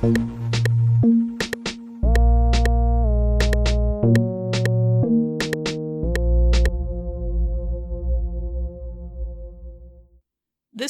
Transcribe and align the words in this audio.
This 0.00 0.08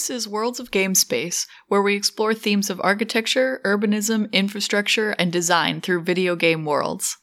is 0.09 0.29
Worlds 0.29 0.61
of 0.61 0.71
Game 0.71 0.95
Space, 0.95 1.49
where 1.67 1.83
we 1.83 1.97
explore 1.97 2.35
themes 2.35 2.71
of 2.71 2.81
architecture, 2.85 3.61
urbanism, 3.65 4.31
infrastructure, 4.31 5.11
and 5.19 5.33
design 5.33 5.81
through 5.81 6.05
video 6.05 6.37
game 6.37 6.65
worlds. 6.65 7.17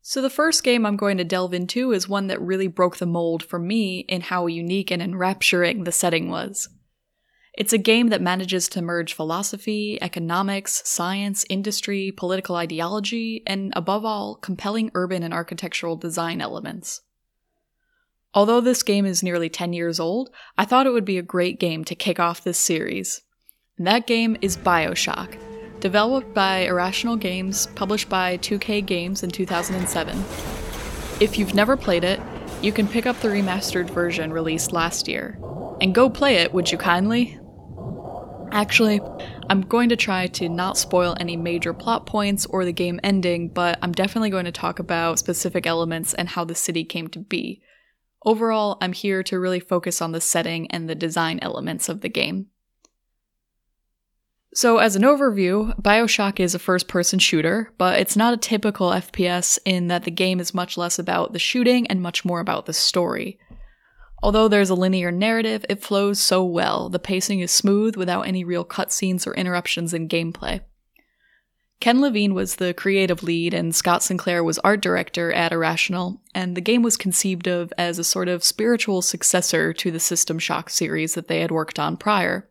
So, 0.00 0.20
the 0.20 0.30
first 0.30 0.64
game 0.64 0.84
I'm 0.84 0.96
going 0.96 1.18
to 1.18 1.24
delve 1.24 1.54
into 1.54 1.92
is 1.92 2.08
one 2.08 2.26
that 2.26 2.42
really 2.42 2.66
broke 2.66 2.96
the 2.96 3.06
mold 3.06 3.44
for 3.44 3.60
me 3.60 4.00
in 4.08 4.22
how 4.22 4.46
unique 4.48 4.90
and 4.90 5.00
enrapturing 5.00 5.84
the 5.84 5.92
setting 5.92 6.28
was. 6.28 6.68
It's 7.54 7.74
a 7.74 7.78
game 7.78 8.08
that 8.08 8.22
manages 8.22 8.66
to 8.70 8.80
merge 8.80 9.12
philosophy, 9.12 9.98
economics, 10.00 10.82
science, 10.86 11.44
industry, 11.50 12.10
political 12.10 12.56
ideology, 12.56 13.42
and 13.46 13.74
above 13.76 14.06
all, 14.06 14.36
compelling 14.36 14.90
urban 14.94 15.22
and 15.22 15.34
architectural 15.34 15.96
design 15.96 16.40
elements. 16.40 17.02
Although 18.32 18.62
this 18.62 18.82
game 18.82 19.04
is 19.04 19.22
nearly 19.22 19.50
10 19.50 19.74
years 19.74 20.00
old, 20.00 20.30
I 20.56 20.64
thought 20.64 20.86
it 20.86 20.92
would 20.92 21.04
be 21.04 21.18
a 21.18 21.22
great 21.22 21.60
game 21.60 21.84
to 21.84 21.94
kick 21.94 22.18
off 22.18 22.42
this 22.42 22.58
series. 22.58 23.20
And 23.76 23.86
that 23.86 24.06
game 24.06 24.38
is 24.40 24.56
Bioshock, 24.56 25.38
developed 25.80 26.32
by 26.32 26.60
Irrational 26.60 27.16
Games, 27.16 27.66
published 27.74 28.08
by 28.08 28.38
2K 28.38 28.86
Games 28.86 29.22
in 29.22 29.30
2007. 29.30 30.24
If 31.20 31.36
you've 31.38 31.54
never 31.54 31.76
played 31.76 32.04
it, 32.04 32.18
you 32.62 32.72
can 32.72 32.88
pick 32.88 33.04
up 33.04 33.20
the 33.20 33.28
remastered 33.28 33.90
version 33.90 34.32
released 34.32 34.72
last 34.72 35.06
year. 35.06 35.38
And 35.82 35.94
go 35.94 36.08
play 36.08 36.36
it, 36.36 36.54
would 36.54 36.72
you 36.72 36.78
kindly? 36.78 37.38
Actually, 38.52 39.00
I'm 39.48 39.62
going 39.62 39.88
to 39.88 39.96
try 39.96 40.26
to 40.26 40.46
not 40.46 40.76
spoil 40.76 41.16
any 41.18 41.36
major 41.36 41.72
plot 41.72 42.04
points 42.04 42.44
or 42.44 42.66
the 42.66 42.72
game 42.72 43.00
ending, 43.02 43.48
but 43.48 43.78
I'm 43.80 43.92
definitely 43.92 44.28
going 44.28 44.44
to 44.44 44.52
talk 44.52 44.78
about 44.78 45.18
specific 45.18 45.66
elements 45.66 46.12
and 46.12 46.28
how 46.28 46.44
the 46.44 46.54
city 46.54 46.84
came 46.84 47.08
to 47.08 47.18
be. 47.18 47.62
Overall, 48.26 48.76
I'm 48.82 48.92
here 48.92 49.22
to 49.22 49.40
really 49.40 49.58
focus 49.58 50.02
on 50.02 50.12
the 50.12 50.20
setting 50.20 50.70
and 50.70 50.86
the 50.86 50.94
design 50.94 51.38
elements 51.40 51.88
of 51.88 52.02
the 52.02 52.10
game. 52.10 52.48
So, 54.54 54.78
as 54.78 54.96
an 54.96 55.02
overview, 55.02 55.80
Bioshock 55.80 56.38
is 56.38 56.54
a 56.54 56.58
first 56.58 56.88
person 56.88 57.18
shooter, 57.18 57.72
but 57.78 57.98
it's 57.98 58.16
not 58.16 58.34
a 58.34 58.36
typical 58.36 58.90
FPS 58.90 59.58
in 59.64 59.88
that 59.88 60.04
the 60.04 60.10
game 60.10 60.40
is 60.40 60.52
much 60.52 60.76
less 60.76 60.98
about 60.98 61.32
the 61.32 61.38
shooting 61.38 61.86
and 61.86 62.02
much 62.02 62.22
more 62.22 62.40
about 62.40 62.66
the 62.66 62.74
story. 62.74 63.38
Although 64.22 64.48
there's 64.48 64.70
a 64.70 64.74
linear 64.74 65.10
narrative, 65.10 65.64
it 65.68 65.82
flows 65.82 66.20
so 66.20 66.44
well. 66.44 66.88
The 66.88 66.98
pacing 66.98 67.40
is 67.40 67.50
smooth 67.50 67.96
without 67.96 68.22
any 68.22 68.44
real 68.44 68.64
cutscenes 68.64 69.26
or 69.26 69.34
interruptions 69.34 69.92
in 69.92 70.08
gameplay. 70.08 70.60
Ken 71.80 72.00
Levine 72.00 72.32
was 72.32 72.56
the 72.56 72.72
creative 72.72 73.24
lead, 73.24 73.52
and 73.52 73.74
Scott 73.74 74.04
Sinclair 74.04 74.44
was 74.44 74.60
art 74.60 74.80
director 74.80 75.32
at 75.32 75.50
Irrational, 75.50 76.22
and 76.32 76.56
the 76.56 76.60
game 76.60 76.82
was 76.82 76.96
conceived 76.96 77.48
of 77.48 77.72
as 77.76 77.98
a 77.98 78.04
sort 78.04 78.28
of 78.28 78.44
spiritual 78.44 79.02
successor 79.02 79.72
to 79.72 79.90
the 79.90 79.98
System 79.98 80.38
Shock 80.38 80.70
series 80.70 81.14
that 81.14 81.26
they 81.26 81.40
had 81.40 81.50
worked 81.50 81.80
on 81.80 81.96
prior. 81.96 82.48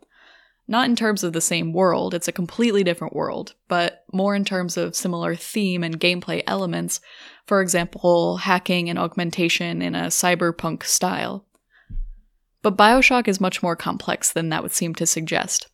Not 0.68 0.90
in 0.90 0.98
terms 0.98 1.24
of 1.24 1.32
the 1.32 1.40
same 1.40 1.72
world, 1.72 2.14
it's 2.14 2.28
a 2.28 2.34
completely 2.34 2.84
different 2.84 3.16
world, 3.16 3.56
but 3.70 4.04
more 4.12 4.36
in 4.36 4.44
terms 4.44 4.76
of 4.76 4.98
similar 4.98 5.36
theme 5.36 5.82
and 5.82 5.98
gameplay 5.98 6.44
elements, 6.46 7.00
for 7.46 7.62
example, 7.62 8.36
hacking 8.36 8.90
and 8.90 9.00
augmentation 9.00 9.82
in 9.82 9.96
a 9.96 10.08
cyberpunk 10.08 10.84
style. 10.84 11.46
But 12.62 12.78
Bioshock 12.78 13.28
is 13.28 13.42
much 13.42 13.64
more 13.64 13.76
complex 13.76 14.32
than 14.32 14.50
that 14.50 14.62
would 14.62 14.72
seem 14.72 14.94
to 14.96 15.06
suggest. 15.06 15.68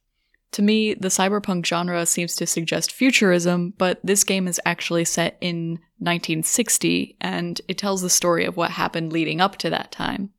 To 0.53 0.61
me, 0.61 0.93
the 0.93 1.09
cyberpunk 1.09 1.65
genre 1.65 2.05
seems 2.05 2.35
to 2.37 2.47
suggest 2.47 2.93
futurism, 2.93 3.73
but 3.77 3.99
this 4.03 4.23
game 4.23 4.47
is 4.47 4.61
actually 4.65 5.03
set 5.05 5.37
in 5.41 5.79
1960, 5.99 7.17
and 7.19 7.59
it 7.67 7.77
tells 7.77 8.01
the 8.01 8.09
story 8.09 8.45
of 8.45 8.55
what 8.55 8.71
happened 8.71 9.11
leading 9.11 9.41
up 9.41 9.57
to 9.57 9.69
that 9.69 9.91
time. 9.91 10.29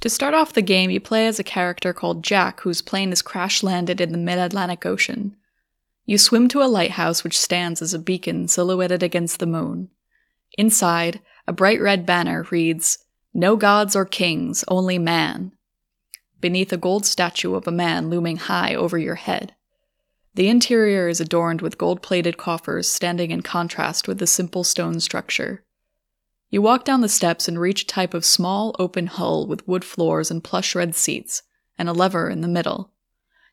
To 0.00 0.10
start 0.10 0.34
off 0.34 0.52
the 0.52 0.62
game, 0.62 0.90
you 0.90 0.98
play 0.98 1.28
as 1.28 1.38
a 1.38 1.44
character 1.44 1.92
called 1.92 2.24
Jack, 2.24 2.60
whose 2.62 2.82
plane 2.82 3.12
is 3.12 3.22
crash 3.22 3.62
landed 3.62 4.00
in 4.00 4.10
the 4.10 4.18
mid 4.18 4.38
Atlantic 4.38 4.84
Ocean. 4.84 5.36
You 6.04 6.18
swim 6.18 6.48
to 6.48 6.62
a 6.62 6.66
lighthouse 6.66 7.22
which 7.22 7.38
stands 7.38 7.80
as 7.80 7.94
a 7.94 8.00
beacon 8.00 8.48
silhouetted 8.48 9.04
against 9.04 9.38
the 9.38 9.46
moon. 9.46 9.90
Inside, 10.58 11.20
a 11.46 11.52
bright 11.52 11.80
red 11.80 12.04
banner 12.04 12.44
reads, 12.50 12.98
no 13.34 13.56
gods 13.56 13.96
or 13.96 14.04
kings, 14.04 14.64
only 14.68 14.98
man. 14.98 15.52
Beneath 16.40 16.72
a 16.72 16.76
gold 16.76 17.06
statue 17.06 17.54
of 17.54 17.66
a 17.66 17.72
man 17.72 18.10
looming 18.10 18.36
high 18.36 18.74
over 18.74 18.98
your 18.98 19.14
head. 19.14 19.54
The 20.34 20.48
interior 20.48 21.08
is 21.08 21.20
adorned 21.20 21.62
with 21.62 21.78
gold 21.78 22.02
plated 22.02 22.36
coffers 22.36 22.88
standing 22.88 23.30
in 23.30 23.42
contrast 23.42 24.08
with 24.08 24.18
the 24.18 24.26
simple 24.26 24.64
stone 24.64 25.00
structure. 25.00 25.64
You 26.50 26.60
walk 26.60 26.84
down 26.84 27.00
the 27.00 27.08
steps 27.08 27.48
and 27.48 27.58
reach 27.58 27.82
a 27.82 27.86
type 27.86 28.12
of 28.12 28.24
small, 28.24 28.76
open 28.78 29.06
hull 29.06 29.46
with 29.46 29.66
wood 29.66 29.84
floors 29.84 30.30
and 30.30 30.44
plush 30.44 30.74
red 30.74 30.94
seats, 30.94 31.42
and 31.78 31.88
a 31.88 31.92
lever 31.92 32.28
in 32.28 32.42
the 32.42 32.48
middle. 32.48 32.90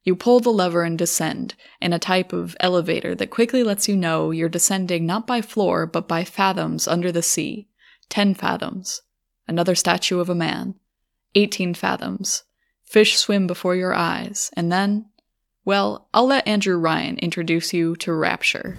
You 0.04 0.16
pull 0.16 0.40
the 0.40 0.50
lever 0.50 0.84
and 0.84 0.98
descend, 0.98 1.56
in 1.80 1.94
a 1.94 2.00
type 2.00 2.34
of 2.34 2.58
elevator 2.60 3.16
that 3.16 3.30
quickly 3.30 3.64
lets 3.64 3.88
you 3.88 3.96
know 3.96 4.32
you're 4.32 4.50
descending 4.50 5.06
not 5.06 5.28
by 5.28 5.42
floor, 5.42 5.86
but 5.86 6.08
by 6.08 6.24
fathoms 6.26 6.88
under 6.88 7.12
the 7.12 7.22
sea. 7.22 7.68
Ten 8.10 8.34
fathoms 8.34 9.02
another 9.50 9.76
statue 9.76 10.20
of 10.20 10.30
a 10.30 10.36
man, 10.36 10.76
18 11.36 11.74
fathoms, 11.74 12.44
fish 12.84 13.18
swim 13.18 13.48
before 13.48 13.76
your 13.76 13.94
eyes, 13.94 14.52
and 14.54 14.72
then, 14.72 15.06
well, 15.66 16.08
I'll 16.14 16.28
let 16.28 16.48
Andrew 16.48 16.78
Ryan 16.78 17.18
introduce 17.18 17.74
you 17.74 17.96
to 17.98 18.14
Rapture. 18.14 18.78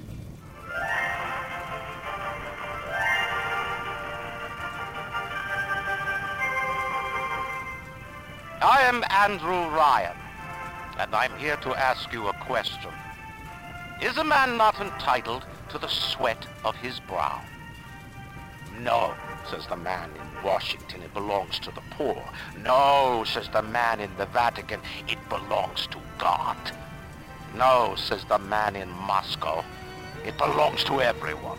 I 8.63 8.83
am 8.83 9.03
Andrew 9.11 9.77
Ryan, 9.77 10.17
and 10.99 11.15
I'm 11.15 11.37
here 11.39 11.57
to 11.57 11.75
ask 11.75 12.13
you 12.13 12.29
a 12.29 12.33
question. 12.35 12.93
Is 14.01 14.19
a 14.19 14.25
man 14.25 14.57
not 14.57 14.81
entitled 14.81 15.45
to 15.71 15.79
the 15.79 15.89
sweat 15.89 16.47
of 16.65 16.77
his 16.77 17.01
brow? 17.01 17.41
No, 18.81 19.15
says 19.51 19.67
the 19.67 19.77
man 19.77 20.11
in 20.11 20.45
Washington, 20.45 21.03
it 21.03 21.13
belongs 21.13 21.59
to 21.59 21.73
the 21.73 21.83
poor. 21.91 22.23
No, 22.63 23.25
says 23.27 23.49
the 23.53 23.63
man 23.63 23.99
in 24.01 24.11
the 24.17 24.27
Vatican, 24.27 24.81
it 25.09 25.19
belongs 25.29 25.89
to 25.89 25.99
God. 26.19 26.57
No, 27.57 27.95
says 27.97 28.25
the 28.25 28.39
man 28.39 28.77
in 28.77 28.89
Moscow, 28.91 29.65
it 30.25 30.39
belongs 30.39 30.85
to 30.85 31.01
everyone. 31.01 31.59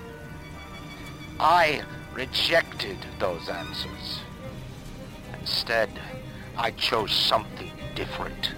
I 1.39 1.83
rejected 2.13 2.97
those 3.19 3.49
answers. 3.49 4.19
Instead, 5.39 5.89
I 6.57 6.71
chose 6.71 7.11
something 7.11 7.71
different. 7.95 8.51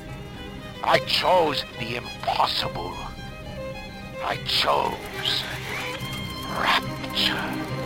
I 0.84 1.00
chose 1.00 1.64
the 1.80 1.96
impossible. 1.96 2.94
I 4.24 4.38
chose 4.46 5.44
rapture. 6.50 7.83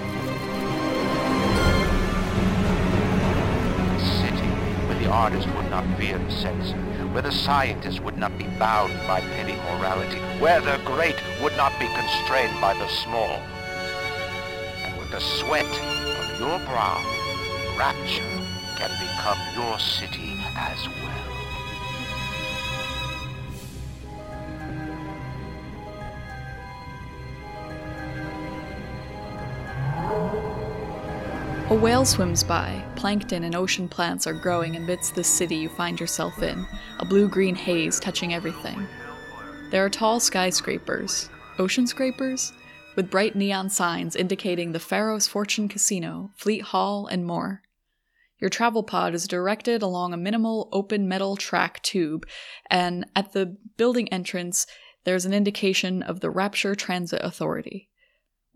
The 5.07 5.13
artist 5.13 5.47
would 5.56 5.69
not 5.69 5.85
fear 5.97 6.18
the 6.18 6.31
censor, 6.31 6.75
where 7.13 7.22
the 7.22 7.31
scientist 7.31 8.01
would 8.01 8.18
not 8.18 8.38
be 8.38 8.44
bound 8.59 8.91
by 9.07 9.22
petty 9.22 9.56
morality, 9.72 10.19
where 10.41 10.59
the 10.59 10.78
great 10.84 11.16
would 11.41 11.56
not 11.56 11.72
be 11.79 11.88
constrained 11.95 12.59
by 12.59 12.73
the 12.73 12.88
small. 12.90 13.40
And 14.84 14.97
with 15.00 15.09
the 15.12 15.22
sweat 15.22 15.63
of 15.63 16.40
your 16.41 16.59
brow, 16.68 17.00
rapture 17.78 18.35
can 18.75 18.91
become 19.00 19.40
your 19.56 19.79
city 19.79 20.35
as 20.57 20.90
well. 21.01 21.26
Whale 31.81 32.06
swims 32.06 32.44
by. 32.44 32.83
Plankton 32.95 33.44
and 33.44 33.56
ocean 33.56 33.88
plants 33.88 34.25
are 34.25 34.33
growing 34.33 34.75
amidst 34.75 35.13
the 35.13 35.24
city 35.24 35.56
you 35.56 35.69
find 35.69 36.00
yourself 36.00 36.41
in, 36.41 36.65
a 36.97 37.06
blue 37.06 37.29
green 37.29 37.53
haze 37.53 38.00
touching 38.00 38.33
everything. 38.33 38.88
There 39.69 39.85
are 39.85 39.89
tall 39.89 40.19
skyscrapers, 40.19 41.29
ocean 41.59 41.85
scrapers, 41.85 42.51
with 42.95 43.12
bright 43.12 43.35
neon 43.35 43.69
signs 43.69 44.15
indicating 44.15 44.71
the 44.71 44.79
Pharaoh's 44.79 45.27
Fortune 45.27 45.69
Casino, 45.69 46.31
Fleet 46.35 46.63
Hall, 46.63 47.06
and 47.06 47.27
more. 47.27 47.62
Your 48.39 48.50
travel 48.50 48.81
pod 48.81 49.13
is 49.13 49.27
directed 49.27 49.83
along 49.83 50.13
a 50.13 50.18
minimal 50.18 50.69
open 50.71 51.07
metal 51.07 51.38
track 51.38 51.83
tube, 51.83 52.27
and 52.71 53.06
at 53.15 53.33
the 53.33 53.56
building 53.77 54.09
entrance, 54.09 54.65
there's 55.03 55.25
an 55.25 55.33
indication 55.33 56.01
of 56.01 56.21
the 56.21 56.31
Rapture 56.31 56.74
Transit 56.74 57.21
Authority. 57.24 57.88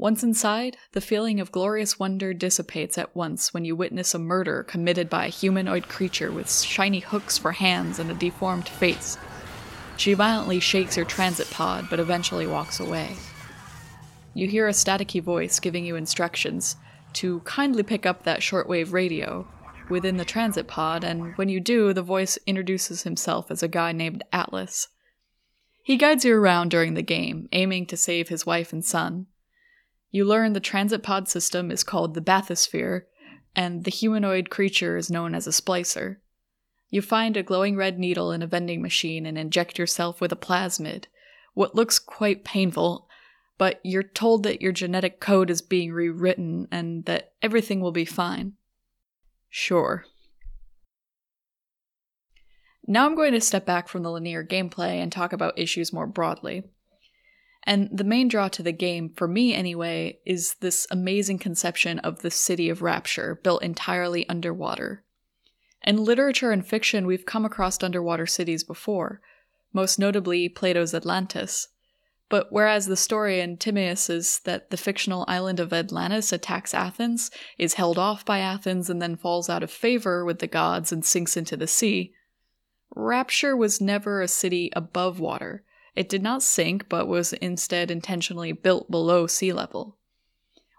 Once 0.01 0.23
inside, 0.23 0.77
the 0.93 0.99
feeling 0.99 1.39
of 1.39 1.51
glorious 1.51 1.99
wonder 1.99 2.33
dissipates 2.33 2.97
at 2.97 3.15
once 3.15 3.53
when 3.53 3.63
you 3.63 3.75
witness 3.75 4.15
a 4.15 4.17
murder 4.17 4.63
committed 4.63 5.07
by 5.07 5.27
a 5.27 5.29
humanoid 5.29 5.87
creature 5.87 6.31
with 6.31 6.51
shiny 6.51 7.01
hooks 7.01 7.37
for 7.37 7.51
hands 7.51 7.99
and 7.99 8.09
a 8.09 8.15
deformed 8.15 8.67
face. 8.67 9.15
She 9.97 10.15
violently 10.15 10.59
shakes 10.59 10.97
your 10.97 11.05
transit 11.05 11.51
pod, 11.51 11.85
but 11.87 11.99
eventually 11.99 12.47
walks 12.47 12.79
away. 12.79 13.15
You 14.33 14.47
hear 14.47 14.67
a 14.67 14.71
staticky 14.71 15.21
voice 15.21 15.59
giving 15.59 15.85
you 15.85 15.95
instructions 15.95 16.77
to 17.13 17.41
kindly 17.41 17.83
pick 17.83 18.07
up 18.07 18.23
that 18.23 18.39
shortwave 18.39 18.93
radio 18.93 19.47
within 19.87 20.17
the 20.17 20.25
transit 20.25 20.67
pod, 20.67 21.03
and 21.03 21.37
when 21.37 21.47
you 21.47 21.59
do, 21.59 21.93
the 21.93 22.01
voice 22.01 22.39
introduces 22.47 23.03
himself 23.03 23.51
as 23.51 23.61
a 23.61 23.67
guy 23.67 23.91
named 23.91 24.23
Atlas. 24.33 24.87
He 25.83 25.95
guides 25.95 26.25
you 26.25 26.35
around 26.35 26.71
during 26.71 26.95
the 26.95 27.03
game, 27.03 27.47
aiming 27.51 27.85
to 27.85 27.97
save 27.97 28.29
his 28.29 28.47
wife 28.47 28.73
and 28.73 28.83
son. 28.83 29.27
You 30.11 30.25
learn 30.25 30.53
the 30.53 30.59
transit 30.59 31.03
pod 31.03 31.29
system 31.29 31.71
is 31.71 31.83
called 31.83 32.13
the 32.13 32.21
bathysphere, 32.21 33.03
and 33.55 33.85
the 33.85 33.91
humanoid 33.91 34.49
creature 34.49 34.97
is 34.97 35.09
known 35.09 35.33
as 35.33 35.47
a 35.47 35.51
splicer. 35.51 36.17
You 36.89 37.01
find 37.01 37.37
a 37.37 37.43
glowing 37.43 37.77
red 37.77 37.97
needle 37.97 38.33
in 38.33 38.41
a 38.41 38.47
vending 38.47 38.81
machine 38.81 39.25
and 39.25 39.37
inject 39.37 39.79
yourself 39.79 40.19
with 40.19 40.33
a 40.33 40.37
plasmid, 40.37 41.05
what 41.53 41.75
looks 41.75 41.99
quite 41.99 42.43
painful, 42.43 43.07
but 43.57 43.79
you're 43.83 44.03
told 44.03 44.43
that 44.43 44.61
your 44.61 44.73
genetic 44.73 45.21
code 45.21 45.49
is 45.49 45.61
being 45.61 45.93
rewritten 45.93 46.67
and 46.71 47.05
that 47.05 47.33
everything 47.41 47.79
will 47.79 47.91
be 47.91 48.05
fine. 48.05 48.53
Sure. 49.49 50.05
Now 52.87 53.05
I'm 53.05 53.15
going 53.15 53.33
to 53.33 53.41
step 53.41 53.65
back 53.65 53.87
from 53.87 54.03
the 54.03 54.11
linear 54.11 54.43
gameplay 54.43 54.95
and 54.95 55.11
talk 55.11 55.31
about 55.31 55.57
issues 55.57 55.93
more 55.93 56.07
broadly. 56.07 56.63
And 57.63 57.89
the 57.91 58.03
main 58.03 58.27
draw 58.27 58.47
to 58.49 58.63
the 58.63 58.71
game, 58.71 59.11
for 59.15 59.27
me 59.27 59.53
anyway, 59.53 60.19
is 60.25 60.55
this 60.61 60.87
amazing 60.89 61.39
conception 61.39 61.99
of 61.99 62.21
the 62.21 62.31
city 62.31 62.69
of 62.69 62.81
Rapture, 62.81 63.39
built 63.43 63.61
entirely 63.61 64.27
underwater. 64.27 65.03
In 65.83 66.03
literature 66.03 66.51
and 66.51 66.65
fiction, 66.65 67.05
we've 67.05 67.25
come 67.25 67.45
across 67.45 67.81
underwater 67.83 68.25
cities 68.25 68.63
before, 68.63 69.21
most 69.73 69.99
notably 69.99 70.49
Plato's 70.49 70.93
Atlantis. 70.93 71.67
But 72.29 72.47
whereas 72.49 72.87
the 72.87 72.95
story 72.95 73.39
in 73.39 73.57
Timaeus 73.57 74.09
is 74.09 74.39
that 74.45 74.69
the 74.69 74.77
fictional 74.77 75.25
island 75.27 75.59
of 75.59 75.73
Atlantis 75.73 76.31
attacks 76.31 76.73
Athens, 76.73 77.29
is 77.57 77.75
held 77.75 77.99
off 77.99 78.25
by 78.25 78.39
Athens, 78.39 78.89
and 78.89 79.01
then 79.01 79.17
falls 79.17 79.49
out 79.49 79.63
of 79.63 79.69
favor 79.69 80.23
with 80.23 80.39
the 80.39 80.47
gods 80.47 80.91
and 80.91 81.05
sinks 81.05 81.35
into 81.35 81.57
the 81.57 81.67
sea, 81.67 82.13
Rapture 82.95 83.55
was 83.55 83.79
never 83.79 84.21
a 84.21 84.27
city 84.27 84.69
above 84.75 85.19
water. 85.19 85.63
It 85.93 86.07
did 86.07 86.23
not 86.23 86.41
sink, 86.41 86.87
but 86.87 87.07
was 87.07 87.33
instead 87.33 87.91
intentionally 87.91 88.53
built 88.53 88.89
below 88.89 89.27
sea 89.27 89.51
level. 89.51 89.97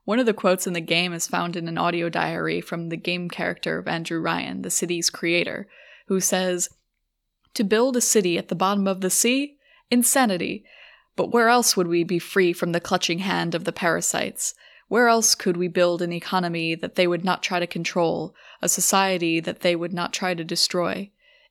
One 0.05 0.19
of 0.19 0.27
the 0.27 0.35
quotes 0.35 0.67
in 0.67 0.73
the 0.73 0.81
game 0.81 1.13
is 1.13 1.29
found 1.29 1.55
in 1.55 1.69
an 1.69 1.79
audio 1.79 2.09
diary 2.09 2.61
from 2.61 2.89
the 2.89 2.97
game 2.97 3.29
character 3.29 3.79
of 3.79 3.87
Andrew 3.87 4.21
Ryan, 4.21 4.63
the 4.63 4.71
city's 4.71 5.11
creator, 5.11 5.69
who 6.07 6.19
says, 6.19 6.71
To 7.55 7.63
build 7.63 7.97
a 7.97 8.01
city 8.01 8.39
at 8.39 8.49
the 8.49 8.55
bottom 8.55 8.89
of 8.89 9.01
the 9.01 9.11
sea? 9.11 9.59
Insanity. 9.91 10.65
But 11.15 11.31
where 11.31 11.51
else 11.51 11.77
would 11.77 11.89
we 11.89 12.05
be 12.05 12.19
free 12.19 12.55
from 12.55 12.73
the 12.73 12.81
clutching 12.81 13.19
hand 13.19 13.55
of 13.55 13.65
the 13.65 13.73
parasites? 13.73 14.55
Where 14.89 15.09
else 15.09 15.35
could 15.35 15.59
we 15.59 15.69
build 15.69 16.01
an 16.01 16.13
economy 16.13 16.75
that 16.75 16.97
they 16.97 17.07
would 17.07 17.25
not 17.25 17.43
try 17.43 17.61
to 17.61 17.67
control, 17.67 18.35
a 18.63 18.69
society 18.69 19.41
that 19.41 19.61
they 19.61 19.77
would 19.77 19.93
not 19.93 20.13
try 20.13 20.33
to 20.35 20.43
destroy? 20.43 21.11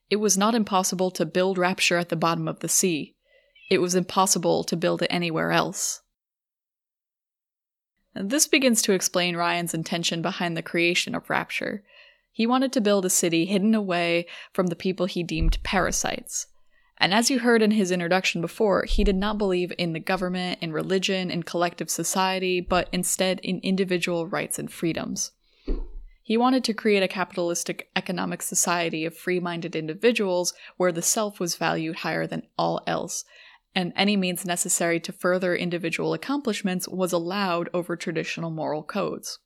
It 0.10 0.18
was 0.18 0.38
not 0.38 0.56
impossible 0.56 1.12
to 1.12 1.26
build 1.26 1.58
Rapture 1.58 1.98
at 1.98 2.10
the 2.10 2.16
bottom 2.16 2.48
of 2.48 2.60
the 2.60 2.68
sea 2.68 3.16
it 3.72 3.80
was 3.80 3.96
impossible 3.96 4.66
to 4.66 4.76
build 4.76 5.02
it 5.02 5.08
anywhere 5.10 5.54
else. 5.54 6.02
This 8.14 8.46
begins 8.46 8.82
to 8.82 8.92
explain 8.92 9.38
Ryan's 9.38 9.74
intention 9.74 10.22
behind 10.22 10.58
the 10.58 10.62
creation 10.62 11.16
of 11.16 11.30
Rapture. 11.30 11.82
He 12.34 12.46
wanted 12.46 12.74
to 12.74 12.82
build 12.82 13.06
a 13.06 13.10
city 13.10 13.46
hidden 13.46 13.74
away 13.74 14.26
from 14.52 14.68
the 14.68 14.76
people 14.76 15.06
he 15.06 15.24
deemed 15.24 15.64
parasites. 15.64 16.48
And 16.98 17.14
as 17.14 17.32
you 17.32 17.40
heard 17.40 17.62
in 17.62 17.72
his 17.72 17.92
introduction 17.92 18.42
before, 18.42 18.84
he 18.84 19.06
did 19.06 19.16
not 19.16 19.38
believe 19.38 19.72
in 19.78 19.94
the 19.94 20.02
government, 20.02 20.60
in 20.62 20.74
religion, 20.74 21.32
in 21.32 21.44
collective 21.44 21.90
society, 21.90 22.60
but 22.60 22.90
instead 22.92 23.40
in 23.40 23.60
individual 23.60 24.28
rights 24.28 24.60
and 24.60 24.70
freedoms. 24.70 25.32
He 26.22 26.36
wanted 26.36 26.66
to 26.66 26.74
create 26.74 27.04
a 27.04 27.08
capitalistic 27.08 27.90
economic 27.96 28.42
society 28.42 29.06
of 29.06 29.18
free 29.18 29.40
minded 29.40 29.78
individuals 29.78 30.54
where 30.76 30.92
the 30.92 31.02
self 31.02 31.40
was 31.40 31.56
valued 31.56 31.98
higher 31.98 32.28
than 32.28 32.48
all 32.58 32.82
else, 32.86 33.24
and 33.74 33.94
any 33.96 34.18
means 34.18 34.46
necessary 34.46 35.00
to 35.00 35.12
further 35.12 35.56
individual 35.56 36.14
accomplishments 36.14 36.88
was 36.88 37.14
allowed 37.14 37.70
over 37.74 37.96
traditional 37.96 38.52
moral 38.52 38.84
codes. 38.84 39.40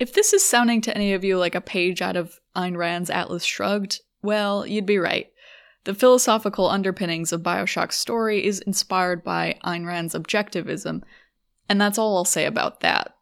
If 0.00 0.12
this 0.12 0.32
is 0.32 0.44
sounding 0.44 0.80
to 0.82 0.96
any 0.96 1.12
of 1.12 1.22
you 1.22 1.38
like 1.38 1.54
a 1.54 1.60
page 1.60 2.02
out 2.02 2.16
of 2.16 2.40
Ayn 2.56 2.76
Rand's 2.76 3.10
Atlas 3.10 3.44
Shrugged, 3.44 4.00
well, 4.22 4.66
you'd 4.66 4.86
be 4.86 4.98
right. 4.98 5.28
The 5.84 5.94
philosophical 5.94 6.68
underpinnings 6.68 7.32
of 7.32 7.42
Bioshock's 7.42 7.96
story 7.96 8.44
is 8.44 8.60
inspired 8.60 9.22
by 9.22 9.58
Ayn 9.64 9.86
Rand's 9.86 10.14
objectivism, 10.14 11.02
and 11.68 11.80
that's 11.80 11.98
all 11.98 12.16
I'll 12.16 12.24
say 12.24 12.46
about 12.46 12.80
that. 12.80 13.14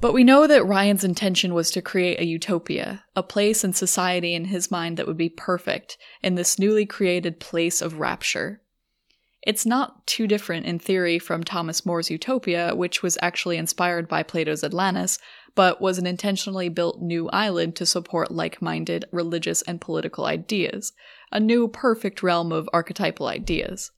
But 0.00 0.12
we 0.12 0.24
know 0.24 0.48
that 0.48 0.66
Ryan's 0.66 1.04
intention 1.04 1.54
was 1.54 1.70
to 1.70 1.80
create 1.80 2.18
a 2.18 2.26
utopia, 2.26 3.04
a 3.14 3.22
place 3.22 3.62
and 3.62 3.74
society 3.74 4.34
in 4.34 4.46
his 4.46 4.68
mind 4.68 4.96
that 4.96 5.06
would 5.06 5.16
be 5.16 5.28
perfect 5.28 5.96
in 6.22 6.34
this 6.34 6.58
newly 6.58 6.84
created 6.84 7.38
place 7.38 7.80
of 7.80 8.00
rapture. 8.00 8.60
It's 9.42 9.66
not 9.66 10.06
too 10.06 10.28
different 10.28 10.66
in 10.66 10.78
theory 10.78 11.18
from 11.18 11.42
Thomas 11.42 11.84
More's 11.84 12.10
Utopia, 12.10 12.76
which 12.76 13.02
was 13.02 13.18
actually 13.20 13.56
inspired 13.56 14.06
by 14.06 14.22
Plato's 14.22 14.62
Atlantis, 14.62 15.18
but 15.56 15.80
was 15.80 15.98
an 15.98 16.06
intentionally 16.06 16.68
built 16.68 17.02
new 17.02 17.28
island 17.30 17.74
to 17.76 17.86
support 17.86 18.30
like 18.30 18.62
minded 18.62 19.04
religious 19.10 19.60
and 19.62 19.80
political 19.80 20.26
ideas, 20.26 20.92
a 21.32 21.40
new 21.40 21.66
perfect 21.66 22.22
realm 22.22 22.52
of 22.52 22.70
archetypal 22.72 23.26
ideas. 23.26 23.90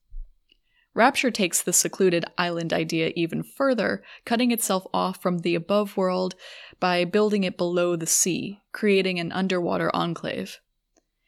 Rapture 0.95 1.31
takes 1.31 1.61
the 1.61 1.73
secluded 1.73 2.25
island 2.39 2.73
idea 2.73 3.13
even 3.15 3.43
further, 3.43 4.03
cutting 4.25 4.51
itself 4.51 4.87
off 4.95 5.21
from 5.21 5.39
the 5.39 5.55
above 5.55 5.97
world 5.97 6.37
by 6.81 7.05
building 7.05 7.45
it 7.45 7.59
below 7.59 7.97
the 7.97 8.07
sea, 8.07 8.61
creating 8.73 9.19
an 9.19 9.33
underwater 9.33 9.95
enclave. 9.95 10.61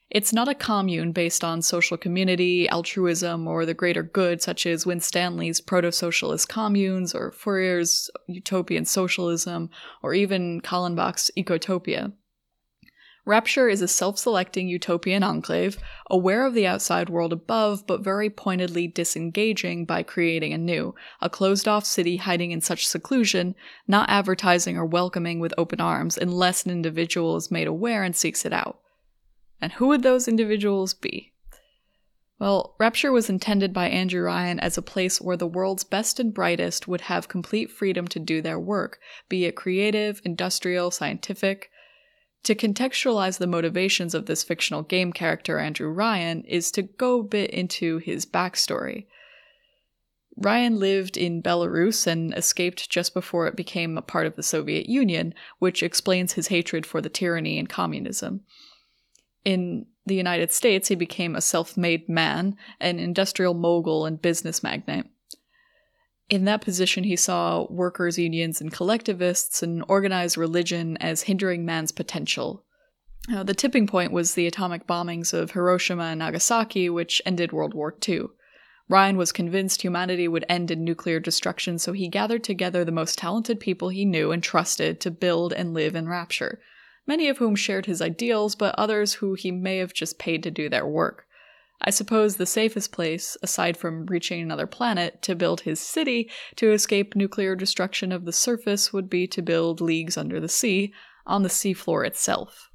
It's 0.09 0.33
not 0.33 0.49
a 0.49 0.55
commune 0.55 1.11
based 1.11 1.43
on 1.43 1.63
social 1.63 1.97
community, 1.97 2.69
altruism, 2.69 3.49
or 3.49 3.67
the 3.67 3.75
greater 3.75 4.05
good, 4.05 4.41
such 4.41 4.65
as 4.65 4.87
Winstanley's 4.87 5.61
proto 5.61 5.91
socialist 5.91 6.49
communes, 6.49 7.13
or 7.13 7.33
Fourier's 7.33 8.09
utopian 8.29 8.85
socialism, 8.85 9.69
or 10.03 10.15
even 10.15 10.61
Callenbach's 10.61 11.33
ecotopia. 11.37 12.13
Rapture 13.25 13.69
is 13.69 13.83
a 13.83 13.89
self 13.89 14.17
selecting 14.17 14.69
utopian 14.69 15.25
enclave, 15.25 15.77
aware 16.09 16.47
of 16.47 16.55
the 16.55 16.69
outside 16.69 17.09
world 17.09 17.33
above, 17.33 17.85
but 17.85 18.05
very 18.05 18.31
pointedly 18.31 18.87
disengaging 18.87 19.85
by 19.85 20.05
creating 20.05 20.53
a 20.53 20.59
new, 20.59 20.95
a 21.21 21.29
closed 21.29 21.67
off 21.67 21.85
city 21.85 22.19
hiding 22.19 22.53
in 22.53 22.61
such 22.61 22.87
seclusion, 22.87 23.57
not 23.89 24.09
advertising 24.09 24.79
or 24.79 24.87
welcoming 24.87 25.41
with 25.41 25.53
open 25.59 25.81
arms 25.81 26.17
unless 26.17 26.65
an 26.65 26.71
individual 26.71 27.35
is 27.35 27.51
made 27.51 27.67
aware 27.67 28.05
and 28.05 28.15
seeks 28.15 28.45
it 28.45 28.53
out. 28.53 28.79
And 29.61 29.73
who 29.73 29.89
would 29.89 30.03
those 30.03 30.29
individuals 30.29 30.95
be? 30.95 31.33
Well, 32.39 32.75
Rapture 32.79 33.13
was 33.13 33.31
intended 33.31 33.73
by 33.73 33.89
Andrew 33.89 34.23
Ryan 34.23 34.61
as 34.61 34.77
a 34.77 34.83
place 34.83 35.21
where 35.21 35.39
the 35.39 35.47
world's 35.47 35.85
best 35.85 36.21
and 36.21 36.35
brightest 36.35 36.87
would 36.87 37.03
have 37.03 37.29
complete 37.29 37.71
freedom 37.71 38.07
to 38.09 38.19
do 38.19 38.43
their 38.43 38.61
work, 38.61 39.01
be 39.31 39.47
it 39.47 39.57
creative, 39.57 40.21
industrial, 40.23 40.91
scientific. 40.91 41.71
To 42.43 42.55
contextualize 42.55 43.39
the 43.39 43.47
motivations 43.47 44.15
of 44.15 44.27
this 44.27 44.45
fictional 44.45 44.83
game 44.83 45.13
character, 45.13 45.59
Andrew 45.59 45.89
Ryan, 45.89 46.45
is 46.45 46.71
to 46.73 46.83
go 46.83 47.21
a 47.21 47.25
bit 47.25 47.51
into 47.51 47.99
his 47.99 48.27
backstory. 48.27 49.07
Ryan 50.37 50.79
lived 50.79 51.17
in 51.17 51.43
Belarus 51.43 52.07
and 52.07 52.35
escaped 52.35 52.91
just 52.91 53.15
before 53.15 53.47
it 53.47 53.57
became 53.57 53.97
a 53.97 54.03
part 54.03 54.27
of 54.27 54.37
the 54.37 54.43
Soviet 54.43 54.87
Union, 54.87 55.33
which 55.59 55.83
explains 55.83 56.35
his 56.35 56.49
hatred 56.49 56.85
for 56.85 57.01
the 57.01 57.09
tyranny 57.09 57.59
and 57.59 57.71
communism. 57.71 58.43
In 59.47 59.87
the 60.05 60.17
United 60.17 60.53
States, 60.53 60.89
he 60.89 60.97
became 60.97 61.37
a 61.37 61.41
self 61.41 61.77
made 61.77 62.09
man, 62.09 62.57
an 62.81 62.99
industrial 62.99 63.55
mogul, 63.55 64.05
and 64.05 64.21
business 64.21 64.61
magnate. 64.61 65.07
In 66.29 66.47
that 66.47 66.63
position, 66.63 67.05
he 67.05 67.15
saw 67.15 67.65
workers' 67.71 68.19
unions 68.19 68.61
and 68.61 68.73
collectivists 68.73 69.63
and 69.63 69.85
organized 69.87 70.37
religion 70.37 70.97
as 70.97 71.23
hindering 71.23 71.65
man's 71.65 71.93
potential. 71.93 72.65
Uh, 73.33 73.45
the 73.45 73.55
tipping 73.55 73.87
point 73.87 74.11
was 74.11 74.35
the 74.35 74.49
atomic 74.49 74.85
bombings 74.85 75.33
of 75.33 75.53
Hiroshima 75.53 76.07
and 76.07 76.19
Nagasaki, 76.19 76.91
which 76.91 77.23
ended 77.25 77.53
World 77.53 77.73
War 77.73 77.97
II. 78.09 78.23
Ryan 78.89 79.17
was 79.17 79.31
convinced 79.31 79.83
humanity 79.83 80.27
would 80.27 80.45
end 80.49 80.73
in 80.73 80.83
nuclear 80.83 81.21
destruction, 81.21 81.79
so 81.79 81.93
he 81.93 82.09
gathered 82.09 82.43
together 82.43 82.85
the 82.85 82.91
most 82.91 83.17
talented 83.17 83.61
people 83.61 83.91
he 83.91 84.05
knew 84.05 84.33
and 84.33 84.43
trusted 84.43 85.01
to 85.03 85.11
build 85.13 85.53
and 85.53 85.73
live 85.73 85.95
in 85.95 86.09
rapture 86.09 86.59
many 87.07 87.29
of 87.29 87.39
whom 87.39 87.55
shared 87.55 87.87
his 87.87 88.03
ideals, 88.03 88.55
but 88.55 88.75
others 88.77 89.15
who 89.15 89.35
he 89.35 89.51
may 89.51 89.79
have 89.79 89.93
just 89.93 90.19
paid 90.19 90.43
to 90.43 90.51
do 90.51 90.69
their 90.69 90.87
work. 90.87 91.27
I 91.81 91.91
suppose 91.91 92.37
the 92.37 92.47
safest 92.47 92.91
place, 92.91 93.37
aside 93.43 93.77
from 93.77 94.07
reaching 94.07 94.41
another 94.41 94.67
planet, 94.67 95.21
to 95.23 95.35
build 95.35 95.61
his 95.63 95.79
city 95.79 96.31
to 96.57 96.73
escape 96.73 97.15
nuclear 97.15 97.55
destruction 97.55 98.13
of 98.13 98.25
the 98.25 98.33
surface 98.33 98.93
would 98.93 99.11
be 99.11 99.27
to 99.29 99.43
build 99.43 99.81
leagues 99.81 100.17
under 100.17 100.41
the 100.41 100.49
sea, 100.49 100.93
on 101.27 101.43
the 101.43 101.49
seafloor 101.49 102.07
itself. 102.07 102.71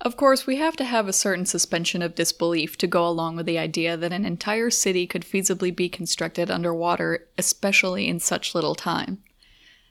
Of 0.00 0.16
course, 0.16 0.46
we 0.46 0.56
have 0.56 0.76
to 0.76 0.84
have 0.84 1.08
a 1.08 1.12
certain 1.12 1.46
suspension 1.46 2.02
of 2.02 2.14
disbelief 2.14 2.76
to 2.78 2.86
go 2.86 3.06
along 3.06 3.36
with 3.36 3.46
the 3.46 3.58
idea 3.58 3.96
that 3.96 4.12
an 4.12 4.24
entire 4.24 4.70
city 4.70 5.06
could 5.06 5.22
feasibly 5.22 5.74
be 5.74 5.88
constructed 5.88 6.50
underwater, 6.50 7.28
especially 7.38 8.06
in 8.06 8.20
such 8.20 8.54
little 8.54 8.74
time. 8.74 9.22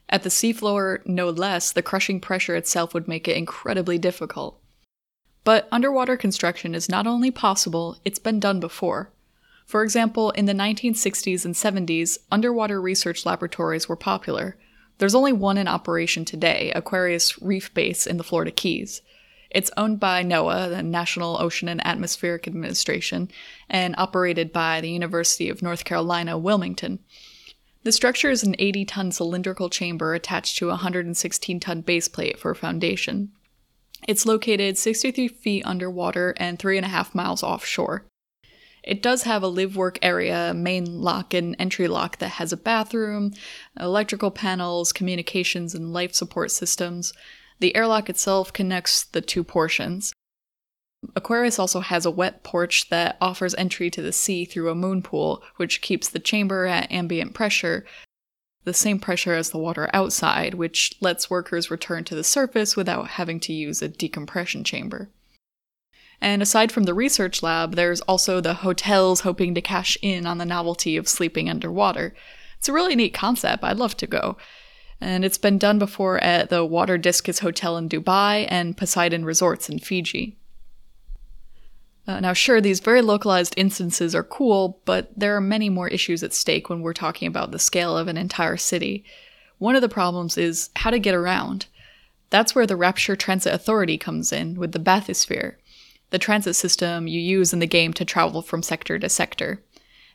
At 0.08 0.22
the 0.22 0.28
seafloor, 0.28 1.04
no 1.06 1.30
less, 1.30 1.72
the 1.72 1.82
crushing 1.82 2.20
pressure 2.20 2.54
itself 2.54 2.94
would 2.94 3.08
make 3.08 3.26
it 3.26 3.36
incredibly 3.36 3.98
difficult. 3.98 4.60
But 5.42 5.68
underwater 5.70 6.16
construction 6.16 6.74
is 6.74 6.88
not 6.88 7.06
only 7.06 7.30
possible, 7.30 7.98
it's 8.04 8.18
been 8.18 8.40
done 8.40 8.60
before. 8.60 9.12
For 9.64 9.82
example, 9.82 10.30
in 10.30 10.46
the 10.46 10.52
1960s 10.52 11.44
and 11.44 11.54
70s, 11.54 12.18
underwater 12.30 12.80
research 12.80 13.26
laboratories 13.26 13.88
were 13.88 13.96
popular. 13.96 14.56
There's 14.98 15.14
only 15.14 15.32
one 15.32 15.58
in 15.58 15.68
operation 15.68 16.24
today, 16.24 16.72
Aquarius 16.74 17.40
Reef 17.42 17.74
Base 17.74 18.06
in 18.06 18.16
the 18.16 18.24
Florida 18.24 18.52
Keys. 18.52 19.02
It's 19.50 19.70
owned 19.76 20.00
by 20.00 20.22
NOAA, 20.22 20.70
the 20.70 20.82
National 20.82 21.40
Ocean 21.40 21.68
and 21.68 21.84
Atmospheric 21.84 22.46
Administration, 22.46 23.30
and 23.68 23.94
operated 23.98 24.52
by 24.52 24.80
the 24.80 24.90
University 24.90 25.48
of 25.48 25.62
North 25.62 25.84
Carolina, 25.84 26.38
Wilmington. 26.38 27.00
The 27.86 27.92
structure 27.92 28.30
is 28.30 28.42
an 28.42 28.56
80 28.58 28.84
ton 28.86 29.12
cylindrical 29.12 29.70
chamber 29.70 30.12
attached 30.12 30.58
to 30.58 30.66
a 30.66 30.70
116 30.70 31.60
ton 31.60 31.82
base 31.82 32.08
plate 32.08 32.36
for 32.36 32.50
a 32.50 32.56
foundation. 32.56 33.30
It's 34.08 34.26
located 34.26 34.76
63 34.76 35.28
feet 35.28 35.62
underwater 35.64 36.34
and 36.36 36.58
3.5 36.58 37.14
miles 37.14 37.44
offshore. 37.44 38.04
It 38.82 39.04
does 39.04 39.22
have 39.22 39.44
a 39.44 39.46
live 39.46 39.76
work 39.76 40.00
area, 40.02 40.52
main 40.52 41.00
lock, 41.00 41.32
and 41.32 41.54
entry 41.60 41.86
lock 41.86 42.18
that 42.18 42.30
has 42.30 42.52
a 42.52 42.56
bathroom, 42.56 43.34
electrical 43.78 44.32
panels, 44.32 44.92
communications, 44.92 45.72
and 45.72 45.92
life 45.92 46.12
support 46.12 46.50
systems. 46.50 47.12
The 47.60 47.76
airlock 47.76 48.10
itself 48.10 48.52
connects 48.52 49.04
the 49.04 49.20
two 49.20 49.44
portions. 49.44 50.12
Aquarius 51.14 51.58
also 51.58 51.80
has 51.80 52.04
a 52.04 52.10
wet 52.10 52.42
porch 52.42 52.88
that 52.88 53.16
offers 53.20 53.54
entry 53.54 53.90
to 53.90 54.02
the 54.02 54.12
sea 54.12 54.44
through 54.44 54.70
a 54.70 54.74
moon 54.74 55.02
pool, 55.02 55.42
which 55.56 55.80
keeps 55.80 56.08
the 56.08 56.18
chamber 56.18 56.66
at 56.66 56.90
ambient 56.90 57.34
pressure, 57.34 57.84
the 58.64 58.74
same 58.74 58.98
pressure 58.98 59.34
as 59.34 59.50
the 59.50 59.58
water 59.58 59.88
outside, 59.92 60.54
which 60.54 60.94
lets 61.00 61.30
workers 61.30 61.70
return 61.70 62.04
to 62.04 62.14
the 62.14 62.24
surface 62.24 62.76
without 62.76 63.08
having 63.10 63.38
to 63.40 63.52
use 63.52 63.80
a 63.80 63.88
decompression 63.88 64.64
chamber. 64.64 65.08
And 66.20 66.42
aside 66.42 66.72
from 66.72 66.84
the 66.84 66.94
research 66.94 67.42
lab, 67.42 67.74
there's 67.74 68.00
also 68.02 68.40
the 68.40 68.54
hotels 68.54 69.20
hoping 69.20 69.54
to 69.54 69.60
cash 69.60 69.96
in 70.02 70.26
on 70.26 70.38
the 70.38 70.46
novelty 70.46 70.96
of 70.96 71.08
sleeping 71.08 71.48
underwater. 71.48 72.14
It's 72.58 72.68
a 72.68 72.72
really 72.72 72.96
neat 72.96 73.14
concept, 73.14 73.62
I'd 73.62 73.76
love 73.76 73.96
to 73.98 74.06
go. 74.06 74.36
And 75.00 75.24
it's 75.24 75.38
been 75.38 75.58
done 75.58 75.78
before 75.78 76.18
at 76.24 76.48
the 76.48 76.64
Water 76.64 76.96
Discus 76.96 77.40
Hotel 77.40 77.76
in 77.76 77.88
Dubai 77.88 78.46
and 78.48 78.76
Poseidon 78.76 79.26
Resorts 79.26 79.68
in 79.68 79.78
Fiji. 79.78 80.38
Uh, 82.06 82.20
now, 82.20 82.32
sure, 82.32 82.60
these 82.60 82.80
very 82.80 83.02
localized 83.02 83.54
instances 83.56 84.14
are 84.14 84.22
cool, 84.22 84.80
but 84.84 85.10
there 85.16 85.34
are 85.34 85.40
many 85.40 85.68
more 85.68 85.88
issues 85.88 86.22
at 86.22 86.32
stake 86.32 86.70
when 86.70 86.80
we're 86.80 86.92
talking 86.92 87.26
about 87.26 87.50
the 87.50 87.58
scale 87.58 87.96
of 87.98 88.06
an 88.06 88.16
entire 88.16 88.56
city. 88.56 89.04
One 89.58 89.74
of 89.74 89.82
the 89.82 89.88
problems 89.88 90.38
is 90.38 90.70
how 90.76 90.90
to 90.90 91.00
get 91.00 91.14
around. 91.14 91.66
That's 92.30 92.54
where 92.54 92.66
the 92.66 92.76
Rapture 92.76 93.16
Transit 93.16 93.52
Authority 93.52 93.98
comes 93.98 94.32
in 94.32 94.54
with 94.54 94.72
the 94.72 94.78
bathysphere, 94.78 95.56
the 96.10 96.18
transit 96.18 96.54
system 96.54 97.08
you 97.08 97.20
use 97.20 97.52
in 97.52 97.58
the 97.58 97.66
game 97.66 97.92
to 97.94 98.04
travel 98.04 98.42
from 98.42 98.62
sector 98.62 98.98
to 98.98 99.08
sector. 99.08 99.62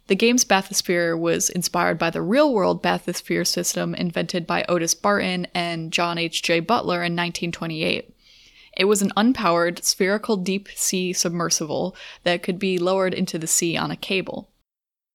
The 0.08 0.16
game's 0.16 0.46
bathysphere 0.46 1.18
was 1.18 1.50
inspired 1.50 1.98
by 1.98 2.10
the 2.10 2.22
real 2.22 2.54
world 2.54 2.84
bathysphere 2.84 3.48
system 3.48 3.96
invented 3.96 4.48
by 4.48 4.66
Otis 4.68 4.94
Barton 4.94 5.48
and 5.54 5.94
John 5.94 6.18
H.J. 6.18 6.62
Butler 6.62 6.98
in 6.98 7.16
1928. 7.16 8.11
It 8.82 8.88
was 8.88 9.04
an 9.04 9.12
unpowered, 9.16 9.84
spherical 9.84 10.38
deep 10.38 10.68
sea 10.70 11.14
submersible 11.14 11.96
that 12.24 12.42
could 12.42 12.58
be 12.58 12.80
lowered 12.80 13.14
into 13.14 13.38
the 13.38 13.46
sea 13.46 13.78
on 13.78 13.92
a 13.92 13.96
cable. 13.96 14.50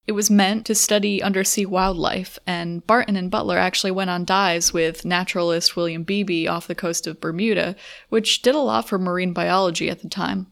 It 0.06 0.12
was 0.12 0.30
meant 0.30 0.64
to 0.66 0.74
study 0.76 1.20
undersea 1.20 1.66
wildlife, 1.66 2.38
and 2.46 2.86
Barton 2.86 3.16
and 3.16 3.28
Butler 3.28 3.58
actually 3.58 3.90
went 3.90 4.08
on 4.08 4.24
dives 4.24 4.72
with 4.72 5.04
naturalist 5.04 5.74
William 5.74 6.04
Beebe 6.04 6.46
off 6.46 6.68
the 6.68 6.76
coast 6.76 7.08
of 7.08 7.20
Bermuda, 7.20 7.74
which 8.08 8.40
did 8.40 8.54
a 8.54 8.60
lot 8.60 8.88
for 8.88 9.00
marine 9.00 9.32
biology 9.32 9.90
at 9.90 10.00
the 10.00 10.08
time. 10.08 10.46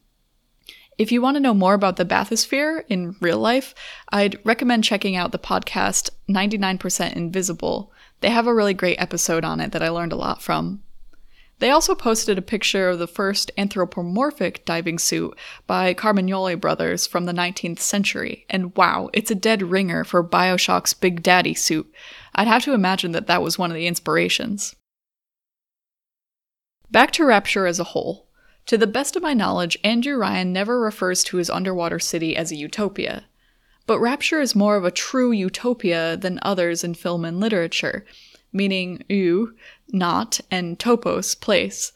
If 0.99 1.13
you 1.13 1.23
want 1.23 1.37
to 1.37 1.41
know 1.41 1.55
more 1.55 1.75
about 1.75 1.95
the 1.95 2.05
bathysphere 2.05 2.83
in 2.89 3.15
real 3.21 3.39
life, 3.39 3.77
I'd 4.09 4.45
recommend 4.45 4.83
checking 4.83 5.15
out 5.15 5.31
the 5.31 5.39
podcast 5.39 6.11
99% 6.29 7.15
Invisible. 7.15 7.93
They 8.23 8.31
have 8.31 8.49
a 8.49 8.55
really 8.55 8.75
great 8.75 9.01
episode 9.01 9.45
on 9.45 9.61
it 9.61 9.71
that 9.71 9.85
I 9.85 9.89
learned 9.91 10.13
a 10.13 10.17
lot 10.17 10.43
from. 10.43 10.83
They 11.61 11.71
also 11.71 11.95
posted 11.95 12.37
a 12.37 12.43
picture 12.43 12.89
of 12.89 12.99
the 12.99 13.07
first 13.07 13.51
anthropomorphic 13.57 14.65
diving 14.65 14.99
suit 14.99 15.39
by 15.67 15.95
Carmagnolle 15.95 16.57
brothers 16.61 17.07
from 17.07 17.27
the 17.27 17.33
19th 17.33 17.79
century, 17.79 18.45
and 18.51 18.77
wow, 18.77 19.09
it's 19.13 19.31
a 19.31 19.37
dead 19.37 19.63
ringer 19.63 20.05
for 20.05 20.23
Bioshock's 20.23 20.95
Big 20.95 21.23
Daddy 21.23 21.55
suit. 21.55 21.93
I'd 22.35 22.49
have 22.49 22.65
to 22.65 22.75
imagine 22.75 23.13
that 23.13 23.29
that 23.29 23.43
was 23.43 23.59
one 23.59 23.71
of 23.71 23.77
the 23.77 23.87
inspirations. 23.87 24.75
Back 26.91 27.13
to 27.13 27.25
Rapture 27.25 27.67
as 27.67 27.81
a 27.81 27.85
whole. 27.85 28.29
To 28.67 28.79
the 28.79 28.87
best 28.87 29.15
of 29.15 29.23
my 29.23 29.35
knowledge, 29.35 29.79
Andrew 29.85 30.17
Ryan 30.17 30.53
never 30.53 30.81
refers 30.81 31.23
to 31.25 31.37
his 31.37 31.51
underwater 31.51 31.99
city 31.99 32.37
as 32.37 32.51
a 32.51 32.57
utopia. 32.57 33.27
But 33.87 34.01
Rapture 34.01 34.41
is 34.41 34.55
more 34.55 34.77
of 34.77 34.85
a 34.85 34.91
true 34.91 35.31
utopia 35.31 36.17
than 36.17 36.39
others 36.43 36.83
in 36.83 36.95
film 36.95 37.25
and 37.25 37.39
literature, 37.39 38.05
meaning 38.55 39.05
eu, 39.09 39.53
not, 39.93 40.41
and 40.51 40.79
topos, 40.79 41.39
place, 41.39 41.93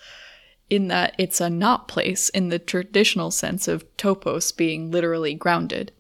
in 0.68 0.88
that 0.88 1.14
it's 1.16 1.40
a 1.40 1.48
not 1.48 1.88
place 1.88 2.28
in 2.28 2.48
the 2.48 2.58
traditional 2.58 3.30
sense 3.30 3.68
of 3.68 3.86
topos 3.96 4.54
being 4.54 4.90
literally 4.90 5.34
grounded. 5.34 5.92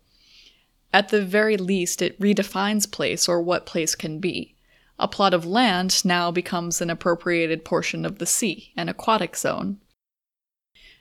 At 0.92 1.10
the 1.10 1.24
very 1.24 1.56
least, 1.56 2.02
it 2.02 2.20
redefines 2.20 2.90
place 2.90 3.28
or 3.28 3.40
what 3.40 3.66
place 3.66 3.94
can 3.94 4.18
be. 4.18 4.54
A 4.98 5.06
plot 5.06 5.32
of 5.32 5.46
land 5.46 6.04
now 6.04 6.30
becomes 6.30 6.80
an 6.80 6.90
appropriated 6.90 7.64
portion 7.64 8.04
of 8.04 8.18
the 8.18 8.26
sea, 8.26 8.72
an 8.76 8.88
aquatic 8.88 9.36
zone. 9.36 9.78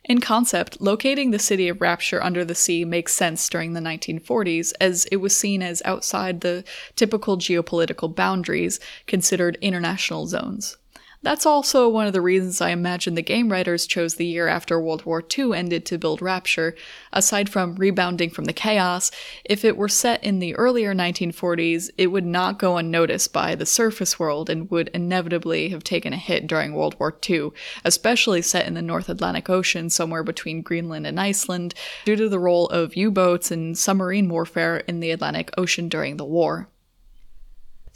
In 0.08 0.22
concept, 0.22 0.80
locating 0.80 1.32
the 1.32 1.40
city 1.40 1.68
of 1.68 1.82
Rapture 1.82 2.24
under 2.24 2.46
the 2.46 2.56
sea 2.56 2.86
makes 2.86 3.14
sense 3.14 3.50
during 3.50 3.74
the 3.74 3.82
1940s, 3.82 4.72
as 4.80 5.06
it 5.12 5.18
was 5.18 5.36
seen 5.36 5.62
as 5.62 5.82
outside 5.84 6.40
the 6.40 6.64
typical 6.96 7.38
geopolitical 7.38 8.16
boundaries 8.16 8.80
considered 9.06 9.58
international 9.62 10.26
zones. 10.26 10.78
That's 11.24 11.48
also 11.48 11.90
one 11.90 12.06
of 12.06 12.14
the 12.14 12.22
reasons 12.22 12.62
I 12.62 12.70
imagine 12.70 13.16
the 13.16 13.24
game 13.24 13.52
writers 13.52 13.88
chose 13.88 14.16
the 14.16 14.26
year 14.26 14.48
after 14.48 14.80
World 14.80 15.04
War 15.04 15.24
II 15.38 15.54
ended 15.56 15.84
to 15.88 15.98
build 15.98 16.22
Rapture. 16.22 16.76
Aside 17.12 17.50
from 17.50 17.76
rebounding 17.76 18.30
from 18.30 18.46
the 18.46 18.54
chaos, 18.54 19.10
if 19.44 19.66
it 19.66 19.78
were 19.78 19.90
set 19.90 20.24
in 20.24 20.38
the 20.38 20.56
earlier 20.56 20.94
1940s, 20.94 21.90
it 21.98 22.08
would 22.08 22.26
not 22.26 22.60
go 22.60 22.78
unnoticed 22.78 23.34
by 23.34 23.56
the 23.56 23.66
surface 23.66 24.20
world 24.20 24.48
and 24.48 24.70
would 24.70 24.90
inevitably 24.94 25.70
have 25.70 25.84
taken 25.84 26.14
a 26.14 26.18
hit 26.18 26.46
during 26.46 26.74
World 26.74 26.96
War 27.00 27.18
II, 27.28 27.50
especially 27.84 28.44
set 28.44 28.68
in 28.68 28.76
the 28.76 28.82
North 28.84 29.10
Atlantic 29.10 29.50
Ocean 29.50 29.90
somewhere 29.90 30.24
between 30.24 30.62
Greenland 30.62 31.08
and 31.08 31.20
Iceland, 31.20 31.74
due 32.06 32.16
to 32.16 32.30
the 32.30 32.40
role 32.40 32.68
of 32.68 32.96
U 32.96 33.10
boats 33.10 33.50
and 33.50 33.76
submarine 33.76 34.30
warfare 34.30 34.78
in 34.78 35.00
the 35.00 35.10
Atlantic 35.10 35.50
Ocean 35.58 35.90
during 35.90 36.18
the 36.18 36.26
war. 36.26 36.70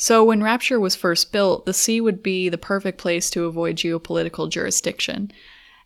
So, 0.02 0.24
when 0.24 0.42
Rapture 0.42 0.80
was 0.80 0.96
first 0.96 1.32
built, 1.32 1.68
the 1.68 1.76
sea 1.76 2.02
would 2.02 2.24
be 2.24 2.50
the 2.50 2.58
perfect 2.58 2.98
place 2.98 3.30
to 3.30 3.46
avoid 3.46 3.76
geopolitical 3.76 4.50
jurisdiction. 4.50 5.32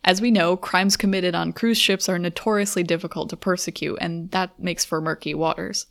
As 0.02 0.22
we 0.22 0.30
know, 0.30 0.56
crimes 0.56 0.96
committed 0.96 1.34
on 1.34 1.52
cruise 1.52 1.76
ships 1.76 2.08
are 2.08 2.18
notoriously 2.18 2.82
difficult 2.82 3.28
to 3.28 3.36
prosecute, 3.36 3.98
and 4.00 4.30
that 4.30 4.58
makes 4.58 4.86
for 4.86 5.02
murky 5.02 5.34
waters. 5.34 5.84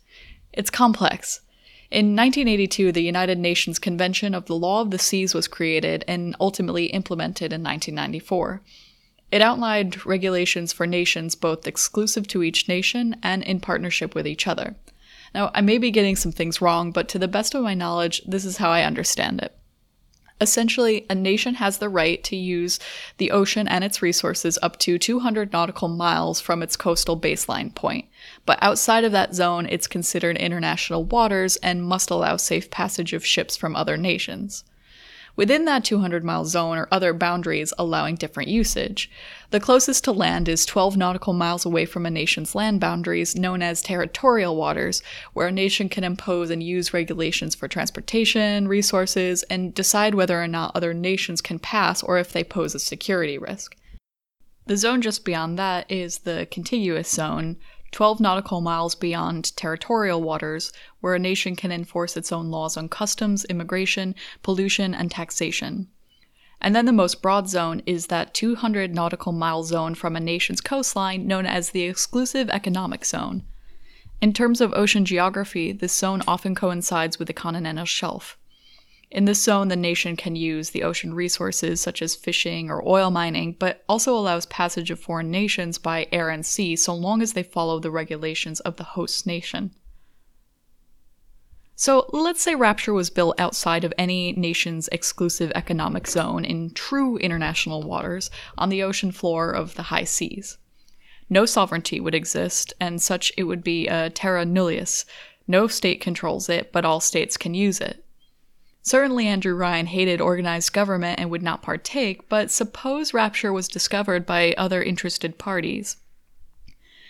It's 0.52 0.70
complex. 0.70 1.42
In 1.88 2.16
1982, 2.16 2.90
the 2.90 3.04
United 3.04 3.38
Nations 3.38 3.78
Convention 3.78 4.34
of 4.34 4.46
the 4.46 4.56
Law 4.56 4.80
of 4.80 4.90
the 4.90 4.98
Seas 4.98 5.32
was 5.32 5.46
created 5.46 6.04
and 6.08 6.34
ultimately 6.40 6.86
implemented 6.86 7.52
in 7.52 7.62
1994. 7.62 8.60
It 9.30 9.40
outlined 9.40 10.04
regulations 10.04 10.72
for 10.72 10.84
nations 10.84 11.36
both 11.36 11.68
exclusive 11.68 12.26
to 12.26 12.42
each 12.42 12.66
nation 12.66 13.14
and 13.22 13.44
in 13.44 13.60
partnership 13.60 14.16
with 14.16 14.26
each 14.26 14.48
other. 14.48 14.74
Now, 15.36 15.50
I 15.52 15.60
may 15.60 15.76
be 15.76 15.90
getting 15.90 16.16
some 16.16 16.32
things 16.32 16.62
wrong, 16.62 16.92
but 16.92 17.10
to 17.10 17.18
the 17.18 17.28
best 17.28 17.54
of 17.54 17.62
my 17.62 17.74
knowledge, 17.74 18.22
this 18.26 18.46
is 18.46 18.56
how 18.56 18.70
I 18.70 18.84
understand 18.84 19.42
it. 19.42 19.54
Essentially, 20.40 21.04
a 21.10 21.14
nation 21.14 21.56
has 21.56 21.76
the 21.76 21.90
right 21.90 22.24
to 22.24 22.34
use 22.34 22.80
the 23.18 23.30
ocean 23.30 23.68
and 23.68 23.84
its 23.84 24.00
resources 24.00 24.58
up 24.62 24.78
to 24.78 24.98
200 24.98 25.52
nautical 25.52 25.88
miles 25.88 26.40
from 26.40 26.62
its 26.62 26.74
coastal 26.74 27.20
baseline 27.20 27.74
point. 27.74 28.06
But 28.46 28.58
outside 28.62 29.04
of 29.04 29.12
that 29.12 29.34
zone, 29.34 29.66
it's 29.66 29.86
considered 29.86 30.38
international 30.38 31.04
waters 31.04 31.56
and 31.56 31.84
must 31.84 32.10
allow 32.10 32.38
safe 32.38 32.70
passage 32.70 33.12
of 33.12 33.26
ships 33.26 33.58
from 33.58 33.76
other 33.76 33.98
nations. 33.98 34.64
Within 35.36 35.64
that 35.66 35.84
200 35.84 36.24
mile 36.24 36.44
zone 36.44 36.78
are 36.78 36.88
other 36.90 37.12
boundaries 37.12 37.72
allowing 37.78 38.16
different 38.16 38.48
usage. 38.48 39.10
The 39.50 39.60
closest 39.60 40.02
to 40.04 40.12
land 40.12 40.48
is 40.48 40.66
12 40.66 40.96
nautical 40.96 41.32
miles 41.32 41.64
away 41.64 41.84
from 41.84 42.04
a 42.04 42.10
nation's 42.10 42.54
land 42.54 42.80
boundaries, 42.80 43.36
known 43.36 43.62
as 43.62 43.80
territorial 43.80 44.56
waters, 44.56 45.02
where 45.34 45.46
a 45.46 45.52
nation 45.52 45.88
can 45.88 46.02
impose 46.02 46.50
and 46.50 46.62
use 46.62 46.92
regulations 46.92 47.54
for 47.54 47.68
transportation, 47.68 48.66
resources, 48.66 49.44
and 49.44 49.74
decide 49.74 50.14
whether 50.14 50.42
or 50.42 50.48
not 50.48 50.74
other 50.74 50.92
nations 50.92 51.40
can 51.40 51.58
pass 51.58 52.02
or 52.02 52.18
if 52.18 52.32
they 52.32 52.42
pose 52.42 52.74
a 52.74 52.80
security 52.80 53.38
risk. 53.38 53.76
The 54.66 54.76
zone 54.76 55.00
just 55.00 55.24
beyond 55.24 55.58
that 55.60 55.88
is 55.88 56.18
the 56.18 56.48
contiguous 56.50 57.08
zone, 57.08 57.56
12 57.92 58.20
nautical 58.20 58.60
miles 58.60 58.94
beyond 58.94 59.56
territorial 59.56 60.22
waters, 60.22 60.72
where 61.00 61.14
a 61.14 61.18
nation 61.18 61.56
can 61.56 61.72
enforce 61.72 62.16
its 62.16 62.32
own 62.32 62.50
laws 62.50 62.76
on 62.76 62.88
customs, 62.88 63.44
immigration, 63.46 64.14
pollution, 64.42 64.94
and 64.94 65.10
taxation. 65.10 65.88
And 66.60 66.74
then 66.74 66.86
the 66.86 66.92
most 66.92 67.22
broad 67.22 67.48
zone 67.48 67.82
is 67.86 68.06
that 68.06 68.34
200 68.34 68.94
nautical 68.94 69.32
mile 69.32 69.62
zone 69.62 69.94
from 69.94 70.16
a 70.16 70.20
nation's 70.20 70.60
coastline 70.60 71.26
known 71.26 71.46
as 71.46 71.70
the 71.70 71.82
Exclusive 71.82 72.48
Economic 72.50 73.04
Zone. 73.04 73.42
In 74.20 74.32
terms 74.32 74.60
of 74.60 74.72
ocean 74.72 75.04
geography, 75.04 75.72
this 75.72 75.92
zone 75.92 76.22
often 76.26 76.54
coincides 76.54 77.18
with 77.18 77.28
the 77.28 77.34
continental 77.34 77.84
shelf. 77.84 78.38
In 79.10 79.24
this 79.24 79.42
zone, 79.42 79.68
the 79.68 79.76
nation 79.76 80.16
can 80.16 80.34
use 80.34 80.70
the 80.70 80.82
ocean 80.82 81.14
resources 81.14 81.80
such 81.80 82.02
as 82.02 82.16
fishing 82.16 82.70
or 82.70 82.86
oil 82.86 83.10
mining, 83.10 83.54
but 83.58 83.84
also 83.88 84.16
allows 84.16 84.46
passage 84.46 84.90
of 84.90 84.98
foreign 84.98 85.30
nations 85.30 85.78
by 85.78 86.08
air 86.10 86.28
and 86.28 86.44
sea 86.44 86.74
so 86.74 86.92
long 86.92 87.22
as 87.22 87.32
they 87.32 87.44
follow 87.44 87.78
the 87.78 87.90
regulations 87.90 88.58
of 88.60 88.76
the 88.76 88.84
host 88.84 89.26
nation. 89.26 89.70
So 91.76 92.08
let's 92.10 92.40
say 92.40 92.54
Rapture 92.54 92.94
was 92.94 93.10
built 93.10 93.38
outside 93.38 93.84
of 93.84 93.92
any 93.98 94.32
nation's 94.32 94.88
exclusive 94.88 95.52
economic 95.54 96.06
zone 96.08 96.44
in 96.44 96.70
true 96.70 97.18
international 97.18 97.82
waters 97.82 98.30
on 98.56 98.70
the 98.70 98.82
ocean 98.82 99.12
floor 99.12 99.50
of 99.50 99.74
the 99.74 99.84
high 99.84 100.04
seas. 100.04 100.56
No 101.28 101.44
sovereignty 101.44 102.00
would 102.00 102.14
exist, 102.14 102.72
and 102.80 103.02
such 103.02 103.30
it 103.36 103.44
would 103.44 103.62
be 103.62 103.88
a 103.88 104.08
terra 104.08 104.46
nullius. 104.46 105.04
No 105.46 105.66
state 105.66 106.00
controls 106.00 106.48
it, 106.48 106.72
but 106.72 106.86
all 106.86 107.00
states 107.00 107.36
can 107.36 107.52
use 107.52 107.78
it. 107.80 108.02
Certainly, 108.86 109.26
Andrew 109.26 109.56
Ryan 109.56 109.86
hated 109.86 110.20
organized 110.20 110.72
government 110.72 111.18
and 111.18 111.28
would 111.28 111.42
not 111.42 111.60
partake, 111.60 112.28
but 112.28 112.52
suppose 112.52 113.12
Rapture 113.12 113.52
was 113.52 113.66
discovered 113.66 114.24
by 114.24 114.54
other 114.56 114.80
interested 114.80 115.38
parties. 115.38 115.96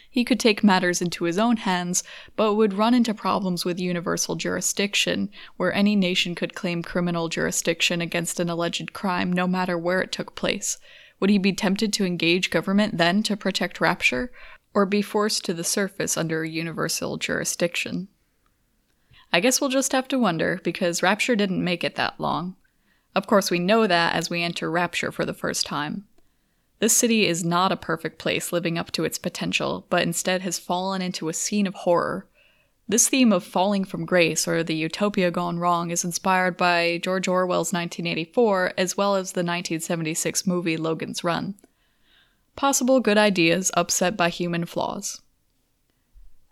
He 0.09 0.25
could 0.25 0.41
take 0.41 0.65
matters 0.65 1.03
into 1.03 1.25
his 1.25 1.37
own 1.37 1.59
hands, 1.59 2.03
but 2.35 2.55
would 2.55 2.73
run 2.73 2.95
into 2.95 3.13
problems 3.13 3.67
with 3.67 3.79
universal 3.79 4.37
jurisdiction, 4.37 5.29
where 5.59 5.71
any 5.75 5.95
nation 5.95 6.35
could 6.35 6.55
claim 6.55 6.83
criminal 6.83 7.29
jurisdiction 7.29 8.01
against 8.01 8.41
an 8.41 8.49
alleged 8.49 8.95
crime 8.95 9.31
no 9.31 9.47
matter 9.47 9.77
where 9.77 10.01
it 10.01 10.13
took 10.13 10.35
place. 10.35 10.79
Would 11.21 11.29
he 11.29 11.37
be 11.37 11.53
tempted 11.53 11.93
to 11.93 12.07
engage 12.07 12.49
government 12.49 12.97
then 12.97 13.23
to 13.25 13.37
protect 13.37 13.83
Rapture, 13.83 14.33
or 14.73 14.87
be 14.87 15.03
forced 15.03 15.45
to 15.45 15.53
the 15.53 15.63
surface 15.63 16.17
under 16.17 16.43
universal 16.43 17.19
jurisdiction? 17.19 18.09
I 19.33 19.41
guess 19.41 19.61
we'll 19.61 19.71
just 19.71 19.93
have 19.93 20.09
to 20.09 20.19
wonder, 20.19 20.61
because 20.65 21.03
Rapture 21.03 21.37
didn't 21.37 21.63
make 21.63 21.85
it 21.85 21.97
that 21.97 22.21
long. 22.21 22.57
Of 23.15 23.27
course, 23.27 23.51
we 23.51 23.59
know 23.59 23.87
that 23.87 24.15
as 24.15 24.31
we 24.31 24.43
enter 24.43 24.71
Rapture 24.71 25.11
for 25.11 25.25
the 25.25 25.35
first 25.35 25.67
time. 25.67 26.05
This 26.79 26.97
city 26.97 27.27
is 27.27 27.45
not 27.45 27.73
a 27.73 27.77
perfect 27.77 28.19
place 28.19 28.53
living 28.53 28.77
up 28.77 28.93
to 28.93 29.05
its 29.05 29.19
potential, 29.19 29.87
but 29.89 30.03
instead 30.03 30.43
has 30.43 30.59
fallen 30.59 31.01
into 31.01 31.29
a 31.29 31.33
scene 31.33 31.67
of 31.67 31.75
horror. 31.75 32.27
This 32.89 33.09
theme 33.09 33.33
of 33.33 33.43
falling 33.43 33.85
from 33.85 34.05
grace, 34.05 34.47
or 34.47 34.63
the 34.63 34.75
utopia 34.75 35.31
gone 35.31 35.59
wrong, 35.59 35.91
is 35.91 36.05
inspired 36.05 36.57
by 36.57 37.01
George 37.03 37.27
Orwell's 37.27 37.73
1984 37.73 38.75
as 38.77 38.97
well 38.97 39.17
as 39.17 39.33
the 39.33 39.41
1976 39.41 40.47
movie 40.47 40.77
Logan's 40.77 41.25
Run. 41.25 41.55
Possible 42.55 43.01
good 43.01 43.19
ideas 43.19 43.71
upset 43.75 44.17
by 44.17 44.29
human 44.29 44.67
flaws. 44.67 45.21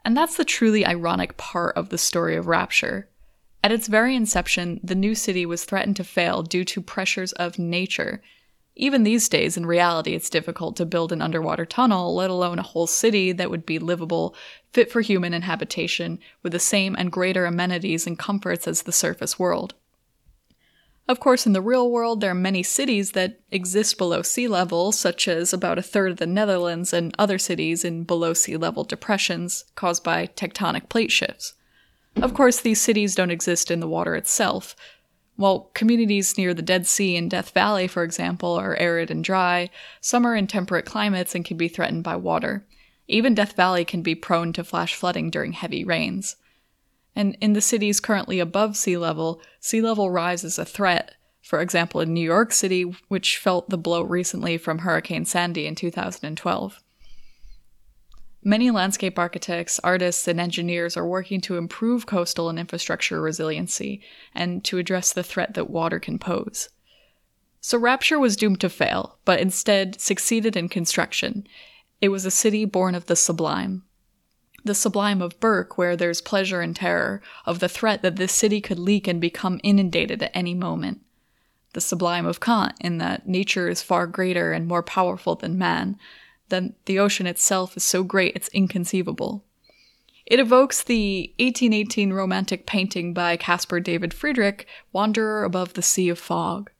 And 0.05 0.17
that's 0.17 0.37
the 0.37 0.45
truly 0.45 0.85
ironic 0.85 1.37
part 1.37 1.77
of 1.77 1.89
the 1.89 1.99
story 1.99 2.37
of 2.37 2.47
Rapture. 2.47 3.09
At 3.63 3.73
its 3.73 3.89
very 3.89 4.15
inception, 4.15 4.79
the 4.85 4.95
new 4.95 5.15
city 5.15 5.47
was 5.47 5.65
threatened 5.65 5.97
to 5.97 6.05
fail 6.05 6.43
due 6.43 6.65
to 6.67 6.83
pressures 6.83 7.33
of 7.33 7.59
nature. 7.59 8.23
Even 8.77 9.05
these 9.05 9.29
days, 9.29 9.57
in 9.57 9.65
reality, 9.65 10.15
it's 10.15 10.29
difficult 10.29 10.77
to 10.77 10.85
build 10.85 11.13
an 11.13 11.23
underwater 11.23 11.65
tunnel, 11.65 12.15
let 12.15 12.29
alone 12.29 12.59
a 12.59 12.63
whole 12.63 12.87
city 12.87 13.33
that 13.33 13.51
would 13.51 13.65
be 13.65 13.79
livable, 13.79 14.35
fit 14.73 14.91
for 14.91 15.01
human 15.01 15.33
inhabitation, 15.33 16.19
with 16.43 16.53
the 16.53 16.59
same 16.59 16.95
and 16.99 17.11
greater 17.11 17.47
amenities 17.47 18.07
and 18.07 18.19
comforts 18.19 18.69
as 18.69 18.83
the 18.83 18.93
surface 18.93 19.39
world. 19.39 19.75
Of 21.07 21.21
course, 21.21 21.47
in 21.47 21.53
the 21.53 21.61
real 21.61 21.91
world, 21.91 22.21
there 22.21 22.31
are 22.31 22.35
many 22.35 22.63
cities 22.63 23.13
that 23.13 23.41
exist 23.51 23.99
below 23.99 24.23
sea 24.23 24.49
level, 24.49 24.91
such 24.91 25.29
as 25.29 25.53
about 25.53 25.79
a 25.79 25.83
third 25.83 26.13
of 26.13 26.17
the 26.17 26.27
Netherlands 26.27 26.95
and 26.95 27.15
other 27.19 27.39
cities 27.39 27.85
in 27.85 28.05
below 28.05 28.33
sea 28.33 28.57
level 28.57 28.85
depressions 28.85 29.67
caused 29.75 30.03
by 30.03 30.29
tectonic 30.29 30.89
plate 30.89 31.13
shifts. 31.13 31.55
Of 32.17 32.33
course, 32.33 32.61
these 32.61 32.81
cities 32.81 33.15
don't 33.15 33.31
exist 33.31 33.71
in 33.71 33.81
the 33.81 33.89
water 33.89 34.15
itself. 34.15 34.75
While 35.37 35.71
communities 35.75 36.39
near 36.39 36.55
the 36.55 36.63
Dead 36.63 36.87
Sea 36.87 37.17
and 37.17 37.31
Death 37.31 37.51
Valley, 37.51 37.87
for 37.87 38.03
example, 38.03 38.55
are 38.55 38.77
arid 38.77 39.11
and 39.11 39.23
dry, 39.23 39.69
some 40.01 40.25
are 40.25 40.37
in 40.37 40.47
temperate 40.47 40.87
climates 40.87 41.35
and 41.35 41.45
can 41.45 41.57
be 41.57 41.69
threatened 41.69 42.05
by 42.05 42.17
water. 42.17 42.65
Even 43.09 43.35
Death 43.35 43.57
Valley 43.57 43.85
can 43.85 44.01
be 44.01 44.15
prone 44.15 44.53
to 44.55 44.65
flash 44.65 44.95
flooding 44.95 45.29
during 45.29 45.53
heavy 45.53 45.85
rains. 45.85 46.37
And 47.17 47.37
in 47.41 47.53
the 47.53 47.61
cities 47.61 48.01
currently 48.01 48.41
above 48.41 48.77
sea 48.77 48.97
level, 48.97 49.41
sea 49.61 49.81
level 49.81 50.11
rise 50.11 50.45
is 50.45 50.59
a 50.59 50.65
threat. 50.65 51.13
For 51.43 51.61
example, 51.61 52.01
in 52.01 52.13
New 52.13 52.25
York 52.25 52.53
City, 52.53 52.83
which 53.09 53.39
felt 53.39 53.69
the 53.69 53.79
blow 53.79 54.03
recently 54.03 54.57
from 54.57 54.79
Hurricane 54.79 55.25
Sandy 55.25 55.67
in 55.67 55.75
2012. 55.75 56.83
Many 58.47 58.71
landscape 58.71 59.19
architects, 59.19 59.81
artists, 59.83 60.29
and 60.29 60.39
engineers 60.39 60.99
are 60.99 61.07
working 61.07 61.41
to 61.43 61.57
improve 61.57 62.05
coastal 62.05 62.51
and 62.51 62.59
infrastructure 62.59 63.21
resiliency 63.21 64.03
and 64.35 64.63
to 64.65 64.77
address 64.77 65.13
the 65.13 65.23
threat 65.23 65.55
that 65.55 65.71
water 65.71 65.99
can 65.99 66.19
pose. 66.19 66.69
So 67.63 67.79
Rapture 67.79 68.19
was 68.19 68.37
doomed 68.37 68.61
to 68.61 68.69
fail, 68.69 69.19
but 69.25 69.41
instead 69.41 69.99
succeeded 69.99 70.57
in 70.57 70.69
construction. 70.69 71.47
It 72.03 72.11
was 72.11 72.27
a 72.27 72.31
city 72.31 72.67
born 72.67 72.95
of 72.95 73.07
the 73.07 73.17
sublime, 73.17 73.85
the 74.65 74.75
sublime 74.75 75.21
of 75.21 75.39
Burke, 75.41 75.77
where 75.77 75.95
there's 75.95 76.23
pleasure 76.23 76.61
and 76.61 76.75
terror, 76.75 77.21
of 77.45 77.59
the 77.59 77.69
threat 77.69 78.03
that 78.03 78.17
this 78.17 78.33
city 78.33 78.61
could 78.61 78.79
leak 78.79 79.07
and 79.07 79.21
become 79.21 79.61
inundated 79.63 80.23
at 80.23 80.31
any 80.35 80.55
moment. 80.55 81.01
The 81.75 81.81
sublime 81.81 82.25
of 82.25 82.41
Kant, 82.41 82.73
in 82.81 82.99
that 82.99 83.29
nature 83.29 83.69
is 83.69 83.83
far 83.83 84.07
greater 84.07 84.53
and 84.53 84.67
more 84.67 84.83
powerful 84.83 85.35
than 85.35 85.59
man, 85.59 85.99
that 86.49 86.73
the 86.87 86.99
ocean 86.99 87.27
itself 87.27 87.77
is 87.77 87.85
so 87.85 88.03
great 88.03 88.35
it's 88.35 88.49
inconceivable. 88.49 89.45
It 90.25 90.41
evokes 90.41 90.83
the 90.83 91.35
1818 91.39 92.13
romantic 92.13 92.67
painting 92.67 93.13
by 93.13 93.37
Caspar 93.37 93.81
David 93.81 94.15
Friedrich, 94.15 94.67
Wanderer 94.93 95.45
Above 95.45 95.75
the 95.75 95.83
Sea 95.83 96.09
of 96.09 96.19
Fog. 96.19 96.71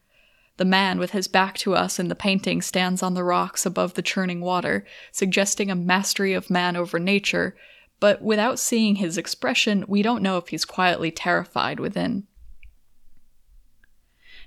The 0.57 0.65
man 0.65 0.99
with 0.99 1.11
his 1.11 1.29
back 1.29 1.59
to 1.59 1.75
us 1.75 1.99
in 1.99 2.09
the 2.09 2.15
painting 2.15 2.63
stands 2.63 3.03
on 3.03 3.15
the 3.15 3.25
rocks 3.25 3.67
above 3.67 3.95
the 3.95 4.03
churning 4.03 4.41
water, 4.41 4.87
suggesting 5.13 5.71
a 5.71 5.75
mastery 5.75 6.33
of 6.33 6.49
man 6.49 6.77
over 6.77 6.99
nature, 6.99 7.57
but 8.01 8.23
without 8.23 8.59
seeing 8.59 8.97
his 8.97 9.17
expression, 9.17 9.85
we 9.89 10.03
don't 10.03 10.23
know 10.23 10.37
if 10.37 10.49
he's 10.49 10.65
quietly 10.65 11.11
terrified 11.11 11.81
within. 11.81 12.27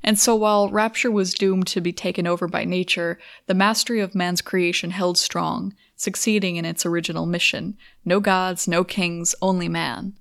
And 0.03 0.19
so 0.19 0.35
while 0.35 0.69
Rapture 0.69 1.11
was 1.11 1.33
doomed 1.33 1.67
to 1.67 1.81
be 1.81 1.91
taken 1.91 2.27
over 2.27 2.47
by 2.47 2.65
nature, 2.65 3.19
the 3.47 3.53
mastery 3.53 3.99
of 3.99 4.15
man's 4.15 4.41
creation 4.41 4.91
held 4.91 5.17
strong, 5.17 5.73
succeeding 5.95 6.55
in 6.55 6.65
its 6.65 6.85
original 6.85 7.25
mission 7.25 7.77
no 8.05 8.19
gods, 8.19 8.67
no 8.67 8.83
kings, 8.83 9.35
only 9.41 9.67
man. 9.67 10.13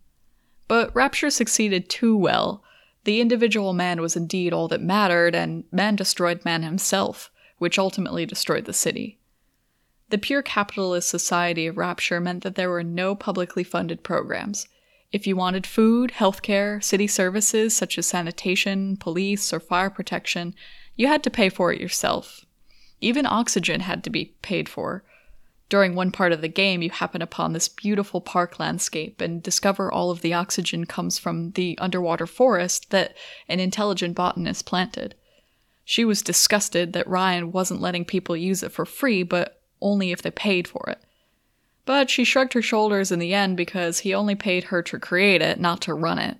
But 0.68 0.94
Rapture 0.94 1.30
succeeded 1.30 1.88
too 1.88 2.16
well. 2.16 2.64
The 3.04 3.20
individual 3.20 3.72
man 3.72 4.00
was 4.00 4.16
indeed 4.16 4.52
all 4.52 4.66
that 4.68 4.80
mattered, 4.82 5.34
and 5.34 5.64
man 5.70 5.94
destroyed 5.94 6.44
man 6.44 6.62
himself, 6.62 7.30
which 7.58 7.78
ultimately 7.78 8.26
destroyed 8.26 8.64
the 8.64 8.72
city. 8.72 9.20
The 10.08 10.18
pure 10.18 10.42
capitalist 10.42 11.08
society 11.08 11.66
of 11.66 11.76
Rapture 11.76 12.20
meant 12.20 12.44
that 12.44 12.54
there 12.54 12.70
were 12.70 12.84
no 12.84 13.14
publicly 13.14 13.64
funded 13.64 14.04
programs. 14.04 14.68
If 15.10 15.26
you 15.26 15.34
wanted 15.34 15.66
food, 15.66 16.12
healthcare, 16.12 16.82
city 16.82 17.06
services 17.06 17.76
such 17.76 17.98
as 17.98 18.06
sanitation, 18.06 18.96
police, 18.96 19.52
or 19.52 19.60
fire 19.60 19.90
protection, 19.90 20.54
you 20.94 21.08
had 21.08 21.22
to 21.24 21.30
pay 21.30 21.48
for 21.48 21.72
it 21.72 21.80
yourself. 21.80 22.44
Even 23.00 23.26
oxygen 23.26 23.80
had 23.80 24.04
to 24.04 24.10
be 24.10 24.36
paid 24.42 24.68
for. 24.68 25.02
During 25.68 25.94
one 25.94 26.12
part 26.12 26.32
of 26.32 26.40
the 26.40 26.48
game, 26.48 26.82
you 26.82 26.90
happen 26.90 27.20
upon 27.20 27.52
this 27.52 27.68
beautiful 27.68 28.20
park 28.20 28.60
landscape 28.60 29.20
and 29.20 29.42
discover 29.42 29.90
all 29.90 30.12
of 30.12 30.20
the 30.20 30.32
oxygen 30.32 30.86
comes 30.86 31.18
from 31.18 31.50
the 31.52 31.76
underwater 31.80 32.26
forest 32.26 32.90
that 32.90 33.16
an 33.48 33.58
intelligent 33.58 34.14
botanist 34.14 34.64
planted. 34.64 35.16
She 35.84 36.04
was 36.04 36.22
disgusted 36.22 36.92
that 36.92 37.08
Ryan 37.08 37.50
wasn't 37.50 37.80
letting 37.80 38.04
people 38.04 38.36
use 38.36 38.62
it 38.62 38.70
for 38.70 38.84
free, 38.84 39.24
but 39.24 39.60
only 39.86 40.10
if 40.12 40.22
they 40.22 40.30
paid 40.30 40.66
for 40.66 40.84
it. 40.88 41.00
But 41.84 42.10
she 42.10 42.24
shrugged 42.24 42.54
her 42.54 42.62
shoulders 42.62 43.12
in 43.12 43.20
the 43.20 43.32
end 43.32 43.56
because 43.56 44.00
he 44.00 44.12
only 44.12 44.34
paid 44.34 44.64
her 44.64 44.82
to 44.82 44.98
create 44.98 45.40
it, 45.40 45.60
not 45.60 45.80
to 45.82 45.94
run 45.94 46.18
it. 46.18 46.38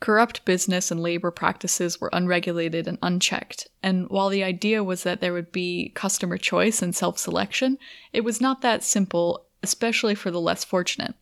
Corrupt 0.00 0.44
business 0.44 0.90
and 0.90 1.00
labor 1.00 1.30
practices 1.30 2.00
were 2.00 2.10
unregulated 2.12 2.86
and 2.88 2.98
unchecked, 3.00 3.68
and 3.82 4.08
while 4.10 4.28
the 4.28 4.44
idea 4.44 4.84
was 4.84 5.02
that 5.04 5.20
there 5.20 5.32
would 5.32 5.52
be 5.52 5.92
customer 5.94 6.36
choice 6.36 6.82
and 6.82 6.94
self 6.94 7.18
selection, 7.18 7.78
it 8.12 8.22
was 8.22 8.40
not 8.40 8.60
that 8.60 8.82
simple, 8.82 9.46
especially 9.62 10.14
for 10.14 10.30
the 10.30 10.40
less 10.40 10.64
fortunate. 10.64 11.14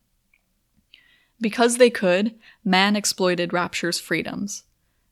Because 1.39 1.77
they 1.77 1.89
could, 1.89 2.35
man 2.65 2.95
exploited 2.95 3.53
Rapture's 3.53 4.01
freedoms. 4.01 4.63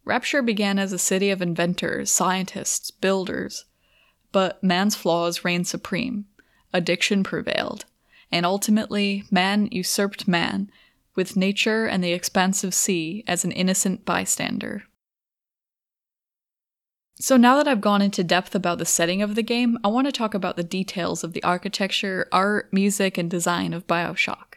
Rapture 0.03 0.41
began 0.41 0.79
as 0.79 0.91
a 0.91 0.97
city 0.97 1.29
of 1.29 1.41
inventors, 1.41 2.11
scientists, 2.11 2.89
builders, 2.91 3.65
but 4.31 4.63
man's 4.63 4.95
flaws 4.95 5.43
reigned 5.43 5.67
supreme. 5.67 6.25
Addiction 6.73 7.23
prevailed, 7.23 7.85
and 8.31 8.45
ultimately, 8.45 9.25
man 9.29 9.67
usurped 9.71 10.27
man 10.27 10.71
with 11.15 11.35
nature 11.35 11.85
and 11.85 12.03
the 12.03 12.13
expansive 12.13 12.73
sea 12.73 13.23
as 13.27 13.43
an 13.43 13.51
innocent 13.51 14.05
bystander. 14.05 14.83
So, 17.19 17.37
now 17.37 17.57
that 17.57 17.67
I've 17.67 17.81
gone 17.81 18.01
into 18.01 18.23
depth 18.23 18.55
about 18.55 18.79
the 18.79 18.85
setting 18.85 19.21
of 19.21 19.35
the 19.35 19.43
game, 19.43 19.77
I 19.83 19.89
want 19.89 20.07
to 20.07 20.11
talk 20.11 20.33
about 20.33 20.55
the 20.55 20.63
details 20.63 21.23
of 21.23 21.33
the 21.33 21.43
architecture, 21.43 22.27
art, 22.31 22.73
music, 22.73 23.17
and 23.17 23.29
design 23.29 23.73
of 23.73 23.85
Bioshock. 23.85 24.55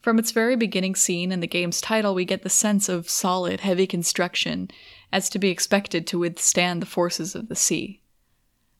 From 0.00 0.18
its 0.18 0.30
very 0.30 0.54
beginning 0.54 0.94
scene 0.94 1.32
in 1.32 1.40
the 1.40 1.48
game's 1.48 1.80
title, 1.80 2.14
we 2.14 2.24
get 2.24 2.42
the 2.42 2.48
sense 2.48 2.88
of 2.88 3.10
solid, 3.10 3.60
heavy 3.60 3.86
construction 3.86 4.70
as 5.12 5.28
to 5.30 5.38
be 5.38 5.48
expected 5.48 6.06
to 6.06 6.18
withstand 6.20 6.80
the 6.80 6.86
forces 6.86 7.34
of 7.34 7.48
the 7.48 7.56
sea. 7.56 8.02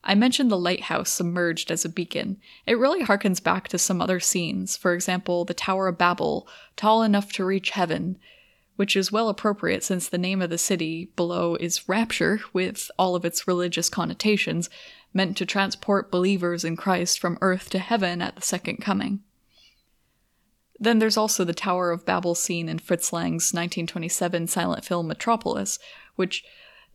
I 0.03 0.15
mentioned 0.15 0.49
the 0.49 0.57
lighthouse 0.57 1.11
submerged 1.11 1.71
as 1.71 1.83
a 1.83 1.89
beacon. 1.89 2.37
It 2.65 2.77
really 2.77 3.03
harkens 3.03 3.43
back 3.43 3.67
to 3.69 3.77
some 3.77 4.01
other 4.01 4.19
scenes, 4.19 4.77
for 4.77 4.93
example, 4.93 5.45
the 5.45 5.53
Tower 5.53 5.87
of 5.87 5.97
Babel, 5.97 6.47
tall 6.75 7.03
enough 7.03 7.31
to 7.33 7.45
reach 7.45 7.71
heaven, 7.71 8.17
which 8.77 8.95
is 8.95 9.11
well 9.11 9.27
appropriate 9.27 9.83
since 9.83 10.07
the 10.07 10.17
name 10.17 10.41
of 10.41 10.49
the 10.49 10.57
city 10.57 11.11
below 11.15 11.55
is 11.55 11.89
Rapture, 11.89 12.39
with 12.53 12.89
all 12.97 13.15
of 13.15 13.25
its 13.25 13.47
religious 13.47 13.89
connotations, 13.89 14.69
meant 15.13 15.35
to 15.37 15.45
transport 15.45 16.09
believers 16.09 16.63
in 16.63 16.77
Christ 16.77 17.19
from 17.19 17.37
earth 17.41 17.69
to 17.71 17.79
heaven 17.79 18.21
at 18.21 18.35
the 18.35 18.41
second 18.41 18.77
coming. 18.77 19.21
Then 20.79 20.99
there's 20.99 21.17
also 21.17 21.43
the 21.43 21.53
Tower 21.53 21.91
of 21.91 22.05
Babel 22.05 22.35
scene 22.35 22.69
in 22.69 22.79
Fritz 22.79 23.11
Lang's 23.11 23.51
1927 23.51 24.47
silent 24.47 24.85
film 24.85 25.07
Metropolis, 25.07 25.77
which 26.15 26.45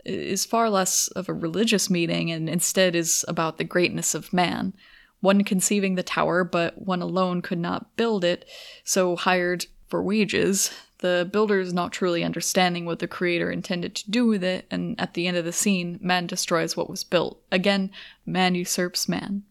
is 0.04 0.44
far 0.44 0.70
less 0.70 1.08
of 1.08 1.28
a 1.28 1.34
religious 1.34 1.88
meeting 1.88 2.30
and 2.30 2.48
instead 2.48 2.94
is 2.94 3.24
about 3.28 3.58
the 3.58 3.64
greatness 3.64 4.14
of 4.14 4.32
man. 4.32 4.74
One 5.20 5.44
conceiving 5.44 5.94
the 5.94 6.02
tower, 6.02 6.44
but 6.44 6.82
one 6.82 7.00
alone 7.00 7.40
could 7.40 7.58
not 7.58 7.96
build 7.96 8.24
it, 8.24 8.44
so 8.84 9.16
hired 9.16 9.66
for 9.88 10.02
wages. 10.02 10.70
The 10.98 11.28
builders 11.30 11.72
not 11.72 11.92
truly 11.92 12.22
understanding 12.22 12.84
what 12.84 12.98
the 12.98 13.08
creator 13.08 13.50
intended 13.50 13.94
to 13.96 14.10
do 14.10 14.26
with 14.26 14.44
it, 14.44 14.66
and 14.70 14.98
at 15.00 15.14
the 15.14 15.26
end 15.26 15.36
of 15.36 15.44
the 15.44 15.52
scene, 15.52 15.98
man 16.02 16.26
destroys 16.26 16.76
what 16.76 16.90
was 16.90 17.04
built. 17.04 17.40
Again, 17.50 17.90
man 18.26 18.54
usurps 18.54 19.08
man. 19.08 19.44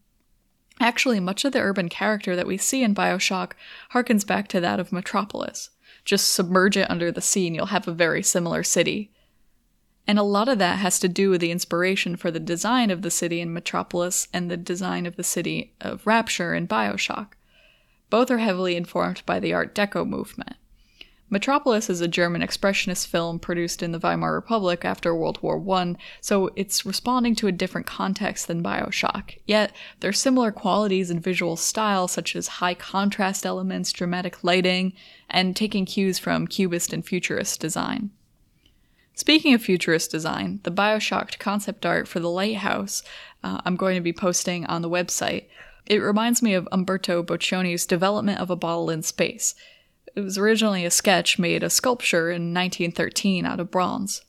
Actually, 0.80 1.20
much 1.20 1.44
of 1.44 1.52
the 1.52 1.60
urban 1.60 1.88
character 1.88 2.34
that 2.34 2.46
we 2.46 2.56
see 2.56 2.82
in 2.82 2.94
Bioshock 2.94 3.52
harkens 3.92 4.26
back 4.26 4.48
to 4.48 4.60
that 4.60 4.80
of 4.80 4.92
Metropolis. 4.92 5.70
Just 6.04 6.32
submerge 6.32 6.76
it 6.76 6.90
under 6.90 7.12
the 7.12 7.20
sea 7.20 7.46
and 7.46 7.54
you'll 7.54 7.66
have 7.66 7.86
a 7.86 7.92
very 7.92 8.22
similar 8.22 8.62
city. 8.62 9.12
And 10.06 10.18
a 10.18 10.22
lot 10.22 10.48
of 10.48 10.58
that 10.58 10.78
has 10.80 10.98
to 11.00 11.08
do 11.08 11.30
with 11.30 11.40
the 11.40 11.50
inspiration 11.50 12.16
for 12.16 12.30
the 12.30 12.40
design 12.40 12.90
of 12.90 13.02
the 13.02 13.10
city 13.10 13.40
in 13.40 13.52
Metropolis 13.52 14.28
and 14.32 14.50
the 14.50 14.56
design 14.56 15.06
of 15.06 15.16
the 15.16 15.24
city 15.24 15.72
of 15.80 16.06
Rapture 16.06 16.54
in 16.54 16.68
Bioshock. 16.68 17.28
Both 18.10 18.30
are 18.30 18.38
heavily 18.38 18.76
informed 18.76 19.22
by 19.24 19.40
the 19.40 19.54
Art 19.54 19.74
Deco 19.74 20.06
movement. 20.06 20.56
Metropolis 21.30 21.88
is 21.88 22.02
a 22.02 22.06
German 22.06 22.42
expressionist 22.42 23.06
film 23.06 23.38
produced 23.38 23.82
in 23.82 23.92
the 23.92 23.98
Weimar 23.98 24.34
Republic 24.34 24.84
after 24.84 25.14
World 25.14 25.38
War 25.42 25.60
I, 25.76 25.96
so 26.20 26.50
it's 26.54 26.84
responding 26.84 27.34
to 27.36 27.46
a 27.46 27.52
different 27.52 27.86
context 27.86 28.46
than 28.46 28.62
Bioshock. 28.62 29.38
Yet, 29.46 29.72
there 30.00 30.10
are 30.10 30.12
similar 30.12 30.52
qualities 30.52 31.10
in 31.10 31.18
visual 31.18 31.56
style, 31.56 32.06
such 32.06 32.36
as 32.36 32.46
high 32.46 32.74
contrast 32.74 33.46
elements, 33.46 33.90
dramatic 33.90 34.44
lighting, 34.44 34.92
and 35.28 35.56
taking 35.56 35.86
cues 35.86 36.18
from 36.18 36.46
Cubist 36.46 36.92
and 36.92 37.04
Futurist 37.04 37.58
design. 37.58 38.10
Speaking 39.14 39.54
of 39.54 39.62
futurist 39.62 40.10
design, 40.10 40.60
the 40.64 40.72
Bioshocked 40.72 41.38
concept 41.38 41.86
art 41.86 42.08
for 42.08 42.18
the 42.18 42.30
lighthouse 42.30 43.02
uh, 43.44 43.60
I'm 43.64 43.76
going 43.76 43.94
to 43.94 44.00
be 44.00 44.12
posting 44.12 44.64
on 44.66 44.82
the 44.82 44.88
website. 44.88 45.44
It 45.86 45.98
reminds 45.98 46.42
me 46.42 46.54
of 46.54 46.66
Umberto 46.72 47.22
Boccioni's 47.22 47.84
development 47.84 48.40
of 48.40 48.50
a 48.50 48.56
bottle 48.56 48.88
in 48.88 49.02
space. 49.02 49.54
It 50.16 50.20
was 50.20 50.38
originally 50.38 50.84
a 50.84 50.90
sketch 50.90 51.38
made 51.38 51.62
a 51.62 51.68
sculpture 51.68 52.30
in 52.30 52.54
1913 52.54 53.44
out 53.44 53.60
of 53.60 53.70
bronze. 53.70 54.22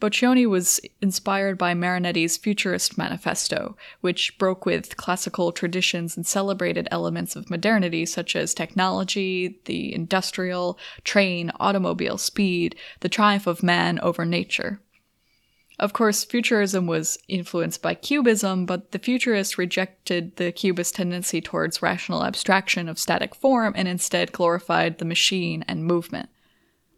Boccioni 0.00 0.46
was 0.46 0.80
inspired 1.02 1.58
by 1.58 1.74
Marinetti's 1.74 2.36
Futurist 2.36 2.96
Manifesto, 2.96 3.76
which 4.00 4.38
broke 4.38 4.64
with 4.64 4.96
classical 4.96 5.50
traditions 5.50 6.16
and 6.16 6.24
celebrated 6.24 6.86
elements 6.92 7.34
of 7.34 7.50
modernity 7.50 8.06
such 8.06 8.36
as 8.36 8.54
technology, 8.54 9.58
the 9.64 9.92
industrial, 9.92 10.78
train, 11.02 11.50
automobile 11.58 12.16
speed, 12.16 12.76
the 13.00 13.08
triumph 13.08 13.48
of 13.48 13.62
man 13.62 13.98
over 14.00 14.24
nature. 14.24 14.80
Of 15.80 15.92
course, 15.92 16.24
Futurism 16.24 16.86
was 16.86 17.18
influenced 17.28 17.82
by 17.82 17.94
Cubism, 17.94 18.66
but 18.66 18.90
the 18.90 18.98
Futurists 18.98 19.58
rejected 19.58 20.36
the 20.36 20.50
Cubist 20.50 20.96
tendency 20.96 21.40
towards 21.40 21.82
rational 21.82 22.24
abstraction 22.24 22.88
of 22.88 22.98
static 22.98 23.34
form 23.34 23.74
and 23.76 23.86
instead 23.86 24.32
glorified 24.32 24.98
the 24.98 25.04
machine 25.04 25.64
and 25.68 25.84
movement. 25.84 26.30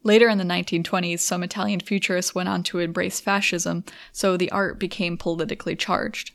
Later 0.03 0.29
in 0.29 0.39
the 0.39 0.45
1920s, 0.45 1.21
some 1.21 1.43
Italian 1.43 1.81
futurists 1.81 2.35
went 2.35 2.49
on 2.49 2.63
to 2.65 2.79
embrace 2.79 3.21
fascism, 3.21 3.85
so 4.13 4.37
the 4.37 4.51
art 4.51 4.79
became 4.79 5.19
politically 5.19 5.77
charged. 5.77 6.33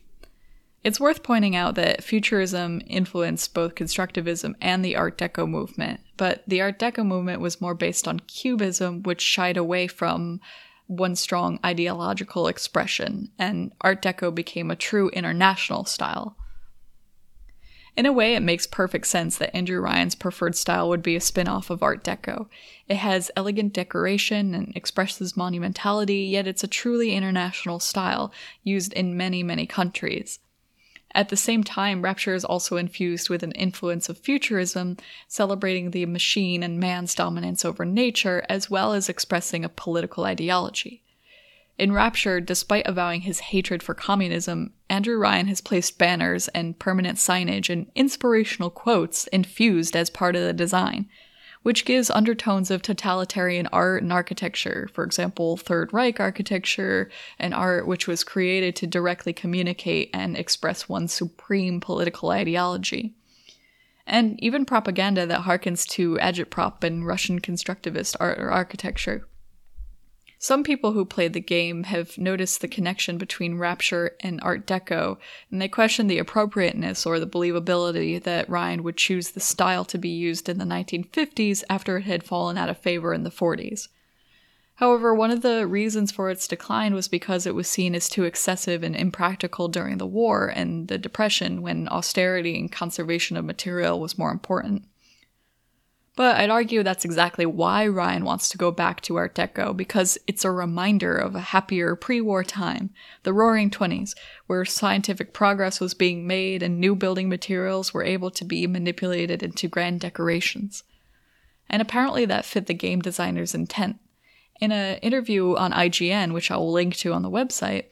It's 0.84 1.00
worth 1.00 1.24
pointing 1.24 1.56
out 1.56 1.74
that 1.74 2.04
Futurism 2.04 2.80
influenced 2.86 3.52
both 3.54 3.74
Constructivism 3.74 4.54
and 4.60 4.84
the 4.84 4.94
Art 4.94 5.18
Deco 5.18 5.48
movement, 5.48 5.98
but 6.16 6.44
the 6.46 6.60
Art 6.60 6.78
Deco 6.78 7.04
movement 7.04 7.40
was 7.40 7.60
more 7.60 7.74
based 7.74 8.06
on 8.06 8.20
Cubism, 8.20 9.02
which 9.02 9.20
shied 9.20 9.56
away 9.56 9.88
from 9.88 10.40
one 10.86 11.16
strong 11.16 11.58
ideological 11.64 12.46
expression, 12.46 13.32
and 13.36 13.72
Art 13.80 14.00
Deco 14.00 14.32
became 14.32 14.70
a 14.70 14.76
true 14.76 15.08
international 15.08 15.84
style. 15.84 16.36
In 17.96 18.04
a 18.04 18.12
way, 18.12 18.34
it 18.34 18.42
makes 18.42 18.66
perfect 18.66 19.06
sense 19.06 19.38
that 19.38 19.56
Andrew 19.56 19.80
Ryan's 19.80 20.14
preferred 20.14 20.54
style 20.54 20.90
would 20.90 21.02
be 21.02 21.16
a 21.16 21.20
spin 21.20 21.48
off 21.48 21.70
of 21.70 21.82
Art 21.82 22.04
Deco. 22.04 22.46
It 22.88 22.96
has 22.96 23.30
elegant 23.34 23.72
decoration 23.72 24.54
and 24.54 24.76
expresses 24.76 25.32
monumentality, 25.32 26.30
yet 26.30 26.46
it's 26.46 26.62
a 26.62 26.68
truly 26.68 27.12
international 27.12 27.80
style, 27.80 28.32
used 28.62 28.92
in 28.92 29.16
many, 29.16 29.42
many 29.42 29.66
countries. 29.66 30.40
At 31.14 31.30
the 31.30 31.36
same 31.36 31.64
time, 31.64 32.02
Rapture 32.02 32.34
is 32.34 32.44
also 32.44 32.76
infused 32.76 33.30
with 33.30 33.42
an 33.42 33.52
influence 33.52 34.10
of 34.10 34.18
futurism, 34.18 34.98
celebrating 35.26 35.92
the 35.92 36.04
machine 36.04 36.62
and 36.62 36.78
man's 36.78 37.14
dominance 37.14 37.64
over 37.64 37.86
nature, 37.86 38.44
as 38.50 38.68
well 38.68 38.92
as 38.92 39.08
expressing 39.08 39.64
a 39.64 39.70
political 39.70 40.24
ideology. 40.24 41.02
In 41.78 41.92
Rapture, 41.92 42.40
despite 42.40 42.86
avowing 42.86 43.22
his 43.22 43.40
hatred 43.40 43.82
for 43.82 43.92
communism, 43.92 44.72
Andrew 44.88 45.18
Ryan 45.18 45.46
has 45.48 45.60
placed 45.60 45.98
banners 45.98 46.48
and 46.48 46.78
permanent 46.78 47.18
signage 47.18 47.68
and 47.68 47.90
inspirational 47.94 48.70
quotes 48.70 49.26
infused 49.26 49.94
as 49.94 50.08
part 50.08 50.36
of 50.36 50.42
the 50.42 50.54
design, 50.54 51.06
which 51.62 51.84
gives 51.84 52.08
undertones 52.08 52.70
of 52.70 52.80
totalitarian 52.80 53.66
art 53.72 54.02
and 54.02 54.10
architecture, 54.10 54.88
for 54.94 55.04
example, 55.04 55.58
Third 55.58 55.92
Reich 55.92 56.18
architecture 56.18 57.10
and 57.38 57.52
art 57.52 57.86
which 57.86 58.06
was 58.06 58.24
created 58.24 58.74
to 58.76 58.86
directly 58.86 59.34
communicate 59.34 60.08
and 60.14 60.34
express 60.34 60.88
one's 60.88 61.12
supreme 61.12 61.80
political 61.80 62.30
ideology. 62.30 63.12
And 64.06 64.42
even 64.42 64.64
propaganda 64.64 65.26
that 65.26 65.42
harkens 65.42 65.86
to 65.88 66.16
agitprop 66.22 66.84
and 66.84 67.06
Russian 67.06 67.38
constructivist 67.38 68.16
art 68.18 68.38
or 68.38 68.50
architecture. 68.50 69.26
Some 70.46 70.62
people 70.62 70.92
who 70.92 71.04
played 71.04 71.32
the 71.32 71.40
game 71.40 71.82
have 71.82 72.16
noticed 72.16 72.60
the 72.60 72.68
connection 72.68 73.18
between 73.18 73.58
Rapture 73.58 74.14
and 74.20 74.40
Art 74.42 74.64
Deco, 74.64 75.18
and 75.50 75.60
they 75.60 75.66
question 75.66 76.06
the 76.06 76.18
appropriateness 76.18 77.04
or 77.04 77.18
the 77.18 77.26
believability 77.26 78.22
that 78.22 78.48
Ryan 78.48 78.84
would 78.84 78.96
choose 78.96 79.30
the 79.30 79.40
style 79.40 79.84
to 79.86 79.98
be 79.98 80.08
used 80.08 80.48
in 80.48 80.58
the 80.58 80.64
1950s 80.64 81.64
after 81.68 81.96
it 81.96 82.04
had 82.04 82.22
fallen 82.22 82.56
out 82.56 82.68
of 82.68 82.78
favor 82.78 83.12
in 83.12 83.24
the 83.24 83.30
40s. 83.30 83.88
However, 84.76 85.12
one 85.12 85.32
of 85.32 85.42
the 85.42 85.66
reasons 85.66 86.12
for 86.12 86.30
its 86.30 86.46
decline 86.46 86.94
was 86.94 87.08
because 87.08 87.44
it 87.44 87.56
was 87.56 87.66
seen 87.66 87.92
as 87.96 88.08
too 88.08 88.22
excessive 88.22 88.84
and 88.84 88.94
impractical 88.94 89.66
during 89.66 89.98
the 89.98 90.06
war 90.06 90.46
and 90.46 90.86
the 90.86 90.96
Depression 90.96 91.60
when 91.60 91.88
austerity 91.88 92.56
and 92.56 92.70
conservation 92.70 93.36
of 93.36 93.44
material 93.44 93.98
was 93.98 94.16
more 94.16 94.30
important. 94.30 94.84
But 96.16 96.36
I'd 96.36 96.48
argue 96.48 96.82
that's 96.82 97.04
exactly 97.04 97.44
why 97.44 97.86
Ryan 97.86 98.24
wants 98.24 98.48
to 98.48 98.58
go 98.58 98.70
back 98.70 99.02
to 99.02 99.16
Art 99.16 99.34
Deco, 99.34 99.76
because 99.76 100.16
it's 100.26 100.46
a 100.46 100.50
reminder 100.50 101.14
of 101.14 101.34
a 101.34 101.40
happier 101.40 101.94
pre 101.94 102.22
war 102.22 102.42
time, 102.42 102.90
the 103.22 103.34
roaring 103.34 103.70
20s, 103.70 104.14
where 104.46 104.64
scientific 104.64 105.34
progress 105.34 105.78
was 105.78 105.92
being 105.92 106.26
made 106.26 106.62
and 106.62 106.80
new 106.80 106.96
building 106.96 107.28
materials 107.28 107.92
were 107.92 108.02
able 108.02 108.30
to 108.30 108.46
be 108.46 108.66
manipulated 108.66 109.42
into 109.42 109.68
grand 109.68 110.00
decorations. 110.00 110.84
And 111.68 111.82
apparently 111.82 112.24
that 112.24 112.46
fit 112.46 112.66
the 112.66 112.74
game 112.74 113.02
designer's 113.02 113.54
intent. 113.54 113.98
In 114.58 114.72
an 114.72 114.96
interview 115.00 115.54
on 115.54 115.72
IGN, 115.72 116.32
which 116.32 116.50
I 116.50 116.56
will 116.56 116.72
link 116.72 116.96
to 116.96 117.12
on 117.12 117.20
the 117.20 117.30
website, 117.30 117.86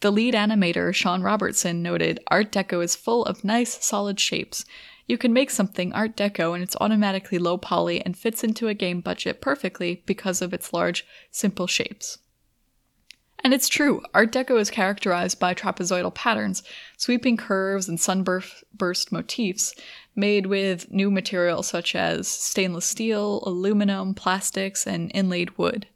the 0.00 0.10
lead 0.10 0.34
animator, 0.34 0.92
Shawn 0.92 1.22
Robertson, 1.22 1.80
noted 1.80 2.18
Art 2.26 2.50
Deco 2.50 2.82
is 2.82 2.96
full 2.96 3.24
of 3.24 3.44
nice, 3.44 3.84
solid 3.84 4.18
shapes. 4.18 4.64
You 5.06 5.18
can 5.18 5.32
make 5.32 5.50
something 5.50 5.92
Art 5.92 6.16
Deco 6.16 6.54
and 6.54 6.62
it's 6.62 6.76
automatically 6.80 7.38
low 7.38 7.58
poly 7.58 8.00
and 8.04 8.16
fits 8.16 8.44
into 8.44 8.68
a 8.68 8.74
game 8.74 9.00
budget 9.00 9.40
perfectly 9.40 10.02
because 10.06 10.40
of 10.40 10.54
its 10.54 10.72
large, 10.72 11.06
simple 11.30 11.66
shapes. 11.66 12.18
And 13.44 13.52
it's 13.52 13.68
true, 13.68 14.02
Art 14.14 14.30
Deco 14.30 14.60
is 14.60 14.70
characterized 14.70 15.40
by 15.40 15.52
trapezoidal 15.52 16.14
patterns, 16.14 16.62
sweeping 16.96 17.36
curves, 17.36 17.88
and 17.88 17.98
sunburst 18.00 19.10
motifs 19.10 19.74
made 20.14 20.46
with 20.46 20.92
new 20.92 21.10
materials 21.10 21.66
such 21.66 21.96
as 21.96 22.28
stainless 22.28 22.86
steel, 22.86 23.42
aluminum, 23.44 24.14
plastics, 24.14 24.86
and 24.86 25.10
inlaid 25.12 25.58
wood. 25.58 25.88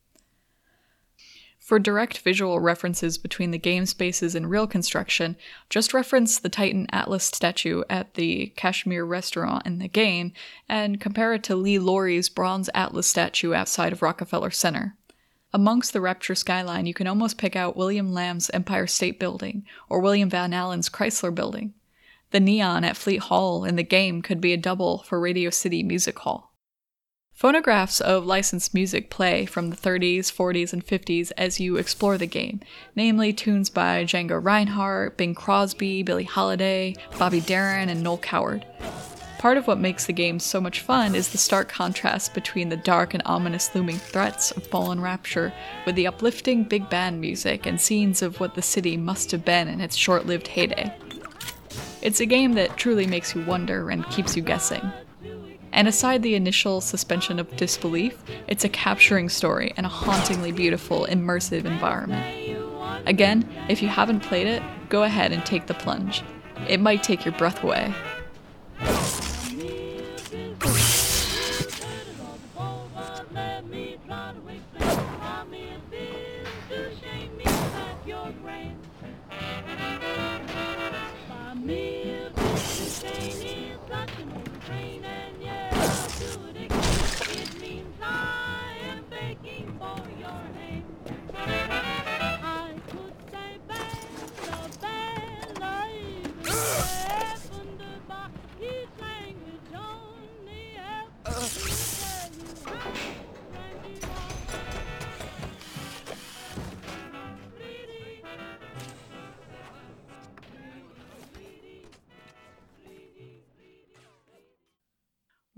For 1.67 1.81
direct 1.81 2.19
visual 2.19 2.61
references 2.61 3.19
between 3.19 3.51
the 3.51 3.59
game 3.59 3.87
spaces 3.87 4.37
and 4.37 4.49
real 4.49 4.69
construction, 4.69 5.37
just 5.69 5.93
reference 5.93 6.39
the 6.39 6.49
Titan 6.49 6.87
Atlas 6.93 7.25
statue 7.25 7.83
at 7.91 8.15
the 8.15 8.53
Kashmir 8.55 9.05
restaurant 9.05 9.67
in 9.67 9.81
the 9.81 9.89
game 9.89 10.33
and 10.69 11.01
compare 11.01 11.35
it 11.35 11.43
to 11.43 11.57
Lee 11.57 11.81
Lawrie's 11.81 12.29
bronze 12.29 12.71
Atlas 12.73 13.09
statue 13.09 13.53
outside 13.53 13.93
of 13.93 14.01
Rockefeller 14.01 14.53
Center. 14.53 14.95
Amongst 15.53 15.93
the 15.93 16.01
Rapture 16.01 16.37
skyline, 16.37 16.87
you 16.87 16.95
can 16.95 17.09
almost 17.09 17.37
pick 17.37 17.57
out 17.57 17.77
William 17.77 18.13
Lamb's 18.13 18.49
Empire 18.51 18.87
State 18.87 19.19
Building 19.19 19.65
or 19.89 19.99
William 19.99 20.31
Van 20.31 20.55
Alen's 20.55 20.89
Chrysler 20.89 21.35
Building. 21.35 21.75
The 22.31 22.39
neon 22.39 22.85
at 22.85 22.97
Fleet 22.97 23.23
Hall 23.23 23.65
in 23.65 23.75
the 23.75 23.83
game 23.83 24.23
could 24.23 24.41
be 24.41 24.53
a 24.53 24.57
double 24.57 24.99
for 24.99 25.19
Radio 25.19 25.51
City 25.51 25.83
Music 25.83 26.17
Hall. 26.21 26.53
Phonographs 27.37 28.01
of 28.01 28.25
licensed 28.25 28.73
music 28.73 29.11
play 29.11 29.45
from 29.45 29.69
the 29.69 29.77
30s, 29.77 30.33
40s, 30.33 30.73
and 30.73 30.87
50s 30.87 31.33
as 31.37 31.61
you 31.61 31.77
explore 31.77 32.17
the 32.17 32.27
game, 32.27 32.61
namely 32.95 33.31
tunes 33.31 33.69
by 33.69 34.05
Django 34.05 34.43
Reinhardt, 34.43 35.19
Bing 35.19 35.35
Crosby, 35.35 36.03
Billie 36.03 36.25
Holiday, 36.25 36.95
Bobby 37.19 37.43
Darin, 37.43 37.91
and 37.91 38.03
Noel 38.03 38.17
Coward. 38.17 38.65
Part 39.37 39.59
of 39.59 39.67
what 39.67 39.79
makes 39.79 40.07
the 40.07 40.15
game 40.15 40.41
so 40.41 40.63
much 40.63 40.81
fun 40.81 41.15
is 41.15 41.29
the 41.29 41.37
stark 41.37 41.69
contrast 41.69 42.33
between 42.33 42.71
the 42.71 42.77
dark 42.79 43.13
and 43.13 43.23
ominous 43.27 43.75
looming 43.75 43.99
threats 43.99 44.51
of 44.53 44.67
Fallen 44.67 45.03
Rapture 45.03 45.53
with 45.85 45.95
the 45.95 46.07
uplifting 46.07 46.65
big 46.65 46.89
band 46.89 47.21
music 47.21 47.67
and 47.67 47.79
scenes 47.79 48.23
of 48.23 48.41
what 48.41 48.55
the 48.55 48.63
city 48.63 48.97
must 48.97 49.31
have 49.31 49.45
been 49.45 49.69
in 49.69 49.83
its 49.83 49.95
short 49.95 50.25
lived 50.25 50.49
heyday. 50.49 50.91
It's 52.01 52.21
a 52.21 52.27
game 52.27 52.55
that 52.55 52.79
truly 52.79 53.07
makes 53.07 53.35
you 53.35 53.45
wonder 53.45 53.91
and 53.91 54.09
keeps 54.09 54.37
you 54.37 54.43
guessing. 54.43 54.91
And 55.77 55.87
aside 55.87 56.23
the 56.23 56.35
initial 56.35 56.81
suspension 56.81 57.39
of 57.39 57.55
disbelief, 57.57 58.17
it's 58.49 58.65
a 58.65 58.69
capturing 58.71 59.29
story 59.29 59.75
and 59.77 59.85
a 59.85 59.91
hauntingly 59.91 60.51
beautiful, 60.51 61.07
immersive 61.11 61.67
environment. 61.67 62.25
Again, 63.07 63.47
if 63.69 63.83
you 63.83 63.89
haven't 63.89 64.21
played 64.21 64.47
it, 64.47 64.63
go 64.89 65.03
ahead 65.03 65.33
and 65.33 65.45
take 65.45 65.67
the 65.67 65.75
plunge. 65.75 66.23
It 66.67 66.81
might 66.81 67.03
take 67.03 67.27
your 67.27 67.35
breath 67.35 67.63
away. 67.63 67.93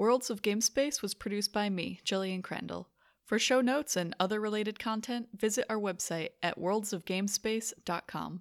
Worlds 0.08 0.30
of 0.30 0.40
Gamespace 0.40 1.02
was 1.02 1.12
produced 1.12 1.52
by 1.52 1.68
me, 1.68 2.00
Jillian 2.02 2.42
Crandall. 2.42 2.88
For 3.26 3.38
show 3.38 3.60
notes 3.60 3.94
and 3.94 4.16
other 4.18 4.40
related 4.40 4.78
content, 4.78 5.28
visit 5.36 5.66
our 5.68 5.76
website 5.76 6.30
at 6.42 6.58
worldsofgamespace.com. 6.58 8.40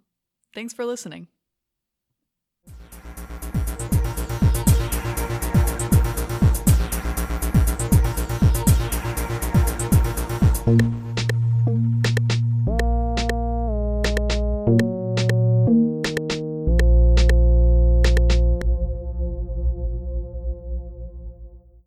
Thanks 0.56 0.74
for 0.74 0.86
listening. 0.86 1.28